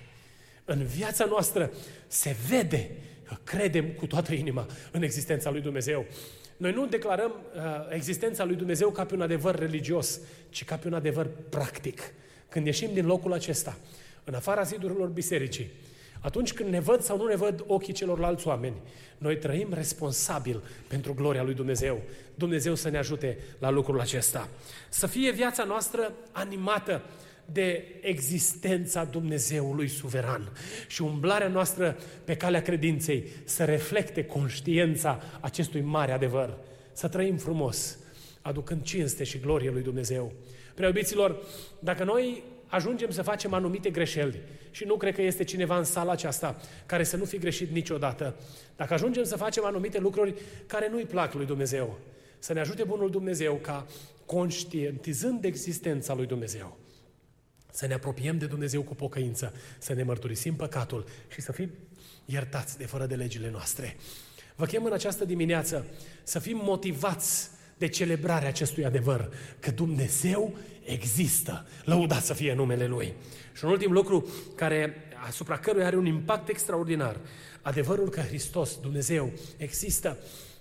În 0.65 0.83
viața 0.83 1.25
noastră 1.25 1.71
se 2.07 2.35
vede 2.49 2.89
că 3.23 3.37
credem 3.43 3.91
cu 3.91 4.07
toată 4.07 4.33
inima 4.33 4.65
în 4.91 5.03
existența 5.03 5.49
lui 5.49 5.61
Dumnezeu. 5.61 6.05
Noi 6.57 6.71
nu 6.71 6.85
declarăm 6.87 7.31
uh, 7.31 7.61
existența 7.89 8.43
lui 8.43 8.55
Dumnezeu 8.55 8.89
ca 8.89 9.05
pe 9.05 9.13
un 9.13 9.21
adevăr 9.21 9.55
religios, 9.59 10.19
ci 10.49 10.65
ca 10.65 10.77
pe 10.77 10.87
un 10.87 10.93
adevăr 10.93 11.27
practic. 11.49 12.13
Când 12.49 12.65
ieșim 12.65 12.93
din 12.93 13.05
locul 13.05 13.33
acesta, 13.33 13.77
în 14.23 14.33
afara 14.33 14.63
zidurilor 14.63 15.07
bisericii, 15.07 15.71
atunci 16.19 16.53
când 16.53 16.69
ne 16.69 16.79
văd 16.79 17.01
sau 17.01 17.17
nu 17.17 17.27
ne 17.27 17.35
văd 17.35 17.63
ochii 17.67 17.93
celorlalți 17.93 18.47
oameni, 18.47 18.75
noi 19.17 19.37
trăim 19.37 19.73
responsabil 19.73 20.63
pentru 20.87 21.13
gloria 21.13 21.43
lui 21.43 21.53
Dumnezeu. 21.53 22.01
Dumnezeu 22.35 22.75
să 22.75 22.89
ne 22.89 22.97
ajute 22.97 23.37
la 23.59 23.69
lucrul 23.69 23.99
acesta. 23.99 24.47
Să 24.89 25.07
fie 25.07 25.31
viața 25.31 25.63
noastră 25.63 26.11
animată 26.31 27.01
de 27.45 27.85
existența 28.01 29.03
Dumnezeului 29.03 29.87
suveran 29.87 30.51
și 30.87 31.01
umblarea 31.01 31.47
noastră 31.47 31.97
pe 32.23 32.35
calea 32.35 32.61
credinței 32.61 33.27
să 33.43 33.65
reflecte 33.65 34.25
conștiința 34.25 35.21
acestui 35.39 35.81
mare 35.81 36.11
adevăr. 36.11 36.57
Să 36.93 37.07
trăim 37.07 37.37
frumos, 37.37 37.97
aducând 38.41 38.83
cinste 38.83 39.23
și 39.23 39.39
glorie 39.39 39.69
lui 39.69 39.81
Dumnezeu. 39.81 40.31
Preobiților, 40.73 41.37
dacă 41.79 42.03
noi 42.03 42.43
ajungem 42.69 43.09
să 43.09 43.21
facem 43.21 43.53
anumite 43.53 43.89
greșeli 43.89 44.41
și 44.71 44.85
nu 44.85 44.97
cred 44.97 45.15
că 45.15 45.21
este 45.21 45.43
cineva 45.43 45.77
în 45.77 45.83
sala 45.83 46.11
aceasta 46.11 46.61
care 46.85 47.03
să 47.03 47.17
nu 47.17 47.25
fi 47.25 47.37
greșit 47.37 47.69
niciodată. 47.69 48.35
Dacă 48.75 48.93
ajungem 48.93 49.23
să 49.23 49.35
facem 49.35 49.65
anumite 49.65 49.99
lucruri 49.99 50.33
care 50.65 50.89
nu-i 50.89 51.05
plac 51.05 51.33
lui 51.33 51.45
Dumnezeu, 51.45 51.99
să 52.39 52.53
ne 52.53 52.59
ajute 52.59 52.83
Bunul 52.83 53.09
Dumnezeu 53.09 53.55
ca 53.55 53.85
conștientizând 54.25 55.43
existența 55.43 56.13
lui 56.13 56.25
Dumnezeu, 56.25 56.77
să 57.71 57.87
ne 57.87 57.93
apropiem 57.93 58.37
de 58.37 58.45
Dumnezeu 58.45 58.81
cu 58.81 58.95
pocăință, 58.95 59.53
să 59.79 59.93
ne 59.93 60.03
mărturisim 60.03 60.55
păcatul 60.55 61.05
și 61.27 61.41
să 61.41 61.51
fim 61.51 61.71
iertați 62.25 62.77
de 62.77 62.85
fără 62.85 63.05
de 63.05 63.15
legile 63.15 63.49
noastre. 63.49 63.97
Vă 64.55 64.65
chem 64.65 64.85
în 64.85 64.93
această 64.93 65.25
dimineață 65.25 65.85
să 66.23 66.39
fim 66.39 66.61
motivați 66.63 67.49
de 67.79 67.87
celebrarea 67.87 68.47
acestui 68.47 68.85
adevăr, 68.85 69.29
că 69.59 69.71
Dumnezeu 69.71 70.53
există. 70.83 71.65
Lăudat 71.83 72.23
să 72.23 72.33
fie 72.33 72.53
numele 72.53 72.85
Lui. 72.85 73.13
Și 73.53 73.65
un 73.65 73.71
ultim 73.71 73.91
lucru 73.91 74.27
care, 74.55 74.95
asupra 75.27 75.57
căruia 75.57 75.85
are 75.85 75.95
un 75.97 76.05
impact 76.05 76.49
extraordinar, 76.49 77.17
adevărul 77.61 78.09
că 78.09 78.19
Hristos, 78.19 78.77
Dumnezeu, 78.81 79.31
există, 79.57 80.17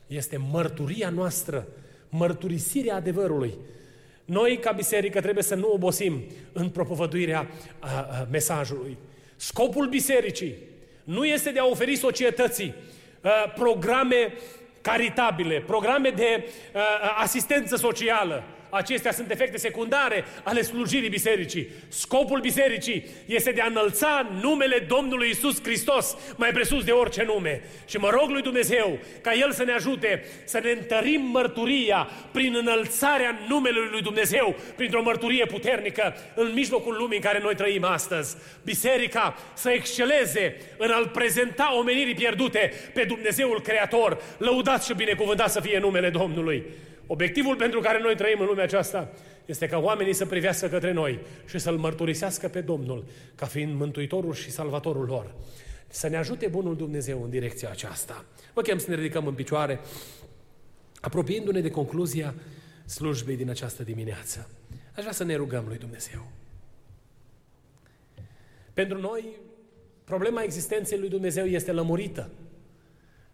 este 0.07 0.37
mărturia 0.37 1.11
noastră, 1.11 1.67
mărturisirea 2.09 2.95
adevărului. 2.95 3.55
Noi, 4.25 4.59
ca 4.59 4.73
biserică, 4.73 5.21
trebuie 5.21 5.45
să 5.45 5.55
nu 5.55 5.73
obosim 5.73 6.23
în 6.53 6.69
propovăduirea 6.69 7.51
a, 7.79 7.89
a, 7.89 8.27
mesajului. 8.31 8.97
Scopul 9.37 9.89
bisericii 9.89 10.55
nu 11.05 11.25
este 11.25 11.51
de 11.51 11.59
a 11.59 11.67
oferi 11.67 11.97
societății 11.97 12.75
a, 13.21 13.29
programe 13.55 14.33
caritabile, 14.89 15.61
programe 15.67 16.11
de 16.11 16.45
a, 16.75 17.23
asistență 17.23 17.77
socială, 17.77 18.43
Acestea 18.71 19.13
sunt 19.13 19.31
efecte 19.31 19.57
secundare 19.57 20.25
ale 20.43 20.63
slujirii 20.63 21.09
bisericii. 21.09 21.69
Scopul 21.89 22.41
bisericii 22.41 23.07
este 23.27 23.51
de 23.51 23.61
a 23.61 23.67
înălța 23.67 24.31
numele 24.41 24.79
Domnului 24.89 25.31
Isus 25.31 25.63
Hristos 25.63 26.17
mai 26.37 26.51
presus 26.51 26.85
de 26.85 26.91
orice 26.91 27.25
nume. 27.25 27.63
Și 27.87 27.97
mă 27.97 28.11
rog 28.11 28.31
lui 28.31 28.43
Dumnezeu 28.43 28.99
ca 29.21 29.35
El 29.35 29.53
să 29.53 29.65
ne 29.65 29.73
ajute 29.73 30.25
să 30.45 30.61
ne 30.63 30.71
întărim 30.71 31.21
mărturia 31.21 32.09
prin 32.33 32.55
înălțarea 32.55 33.39
numelui 33.49 33.89
lui 33.91 34.03
Dumnezeu, 34.03 34.57
printr-o 34.77 35.03
mărturie 35.03 35.45
puternică 35.45 36.17
în 36.35 36.51
mijlocul 36.55 36.97
lumii 36.99 37.17
în 37.17 37.23
care 37.23 37.41
noi 37.43 37.55
trăim 37.55 37.85
astăzi. 37.85 38.37
Biserica 38.65 39.37
să 39.55 39.71
exceleze 39.71 40.57
în 40.77 40.91
a-L 40.91 41.09
prezenta 41.09 41.77
omenirii 41.79 42.15
pierdute 42.15 42.73
pe 42.95 43.05
Dumnezeul 43.05 43.61
Creator. 43.61 44.23
Lăudați 44.39 44.87
și 44.87 44.95
binecuvântat 44.95 45.51
să 45.51 45.61
fie 45.61 45.79
numele 45.79 46.11
Domnului. 46.11 46.63
Obiectivul 47.11 47.57
pentru 47.57 47.81
care 47.81 48.01
noi 48.03 48.17
trăim 48.17 48.41
în 48.41 48.47
lumea 48.47 48.65
aceasta 48.65 49.13
este 49.45 49.67
ca 49.67 49.79
oamenii 49.79 50.13
să 50.13 50.27
privească 50.27 50.69
către 50.69 50.93
noi 50.93 51.21
și 51.47 51.59
să-L 51.59 51.77
mărturisească 51.77 52.49
pe 52.49 52.61
Domnul 52.61 53.05
ca 53.35 53.47
fiind 53.47 53.75
Mântuitorul 53.75 54.35
și 54.35 54.51
Salvatorul 54.51 55.07
lor. 55.07 55.35
Să 55.89 56.09
ne 56.09 56.17
ajute 56.17 56.47
Bunul 56.47 56.77
Dumnezeu 56.77 57.23
în 57.23 57.31
direcția 57.31 57.71
aceasta. 57.71 58.25
Vă 58.55 58.63
chem 58.63 58.79
să 58.79 58.91
ne 58.91 58.97
ridicăm 58.97 59.27
în 59.27 59.35
picioare, 59.35 59.81
apropiindu-ne 61.01 61.61
de 61.61 61.71
concluzia 61.71 62.35
slujbei 62.85 63.37
din 63.37 63.51
această 63.51 63.83
dimineață. 63.83 64.51
Aș 64.97 65.01
vrea 65.01 65.13
să 65.13 65.25
ne 65.25 65.35
rugăm 65.35 65.65
lui 65.69 65.79
Dumnezeu. 65.79 66.27
Pentru 68.73 69.01
noi, 69.01 69.25
problema 70.05 70.43
existenței 70.43 70.99
lui 70.99 71.09
Dumnezeu 71.09 71.45
este 71.45 71.73
lămurită. 71.73 72.31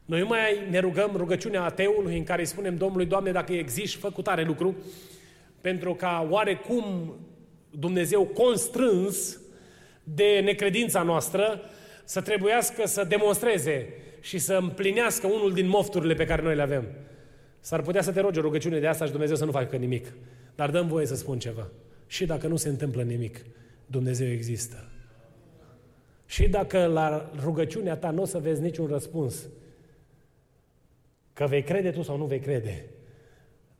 Noi 0.04 0.20
nu 0.20 0.26
mai 0.26 0.66
ne 0.70 0.78
rugăm 0.78 1.12
rugăciunea 1.16 1.62
ateului 1.62 2.18
în 2.18 2.24
care 2.24 2.40
îi 2.40 2.46
spunem 2.46 2.76
Domnului, 2.76 3.06
Doamne, 3.06 3.32
dacă 3.32 3.52
existi, 3.52 3.96
fă 3.96 4.10
cu 4.10 4.22
tare 4.22 4.44
lucru, 4.44 4.76
pentru 5.60 5.94
ca 5.94 6.26
oarecum 6.30 7.14
Dumnezeu 7.70 8.24
constrâns 8.24 9.40
de 10.04 10.40
necredința 10.44 11.02
noastră 11.02 11.60
să 12.04 12.20
trebuiască 12.20 12.86
să 12.86 13.04
demonstreze 13.04 13.88
și 14.20 14.38
să 14.38 14.54
împlinească 14.54 15.26
unul 15.26 15.52
din 15.52 15.68
mofturile 15.68 16.14
pe 16.14 16.24
care 16.24 16.42
noi 16.42 16.54
le 16.54 16.62
avem. 16.62 16.84
S-ar 17.60 17.82
putea 17.82 18.02
să 18.02 18.12
te 18.12 18.20
rogi 18.20 18.38
o 18.38 18.42
rugăciune 18.42 18.78
de 18.78 18.86
asta 18.86 19.04
și 19.04 19.10
Dumnezeu 19.10 19.36
să 19.36 19.44
nu 19.44 19.50
facă 19.50 19.76
nimic. 19.76 20.12
Dar 20.54 20.70
dăm 20.70 20.86
voie 20.86 21.06
să 21.06 21.14
spun 21.14 21.38
ceva. 21.38 21.68
Și 22.06 22.26
dacă 22.26 22.46
nu 22.46 22.56
se 22.56 22.68
întâmplă 22.68 23.02
nimic, 23.02 23.44
Dumnezeu 23.86 24.30
există. 24.30 24.88
Și 26.26 26.48
dacă 26.48 26.84
la 26.84 27.30
rugăciunea 27.42 27.96
ta 27.96 28.10
nu 28.10 28.22
o 28.22 28.24
să 28.24 28.38
vezi 28.38 28.62
niciun 28.62 28.86
răspuns, 28.86 29.48
Că 31.34 31.46
vei 31.46 31.62
crede 31.62 31.90
tu 31.90 32.02
sau 32.02 32.16
nu 32.16 32.24
vei 32.24 32.40
crede, 32.40 32.84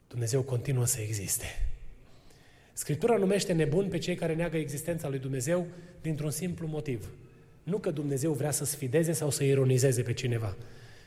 Dumnezeu 0.09 0.41
continuă 0.43 0.87
să 0.87 1.01
existe. 1.01 1.45
Scriptura 2.73 3.17
numește 3.17 3.53
nebun 3.53 3.89
pe 3.89 3.99
cei 3.99 4.15
care 4.15 4.35
neagă 4.35 4.57
existența 4.57 5.09
lui 5.09 5.19
Dumnezeu 5.19 5.67
dintr-un 6.01 6.31
simplu 6.31 6.67
motiv. 6.67 7.09
Nu 7.63 7.79
că 7.79 7.91
Dumnezeu 7.91 8.33
vrea 8.33 8.51
să 8.51 8.65
sfideze 8.65 9.13
sau 9.13 9.31
să 9.31 9.45
ironizeze 9.45 10.03
pe 10.03 10.13
cineva, 10.13 10.57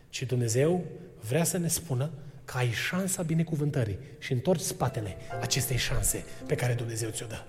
ci 0.10 0.24
Dumnezeu 0.24 0.84
vrea 1.28 1.44
să 1.44 1.58
ne 1.58 1.68
spună 1.68 2.12
că 2.46 2.58
ai 2.58 2.72
șansa 2.72 3.22
binecuvântării 3.22 3.98
și 4.20 4.32
întorci 4.32 4.60
spatele 4.62 5.16
acestei 5.42 5.78
șanse 5.78 6.24
pe 6.46 6.56
care 6.56 6.74
Dumnezeu 6.74 7.10
ți-o 7.10 7.26
dă. 7.26 7.44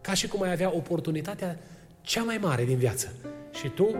Ca 0.00 0.14
și 0.14 0.28
cum 0.28 0.42
ai 0.42 0.52
avea 0.52 0.74
oportunitatea 0.74 1.58
cea 2.00 2.22
mai 2.22 2.38
mare 2.38 2.64
din 2.64 2.76
viață. 2.76 3.12
Și 3.60 3.68
tu, 3.68 3.96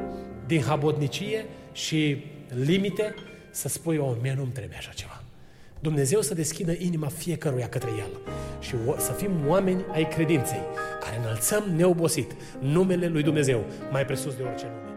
din 0.47 0.62
habotnicie 0.62 1.45
și 1.73 2.25
limite, 2.49 3.14
să 3.53 3.69
spui, 3.69 3.97
o, 3.97 4.17
mie 4.21 4.35
nu-mi 4.37 4.53
trebuie 4.53 4.77
așa 4.77 4.91
ceva. 4.95 5.23
Dumnezeu 5.81 6.21
să 6.21 6.35
deschidă 6.35 6.73
inima 6.79 7.09
fiecăruia 7.09 7.69
către 7.69 7.91
El 7.99 8.21
și 8.61 8.75
să 8.99 9.12
fim 9.12 9.31
oameni 9.47 9.85
ai 9.93 10.09
credinței, 10.09 10.61
care 11.01 11.19
înălțăm 11.19 11.65
neobosit 11.77 12.33
numele 12.61 13.09
Lui 13.09 13.23
Dumnezeu 13.23 13.65
mai 13.91 14.05
presus 14.05 14.35
de 14.35 14.43
orice 14.43 14.65
nume. 14.65 14.91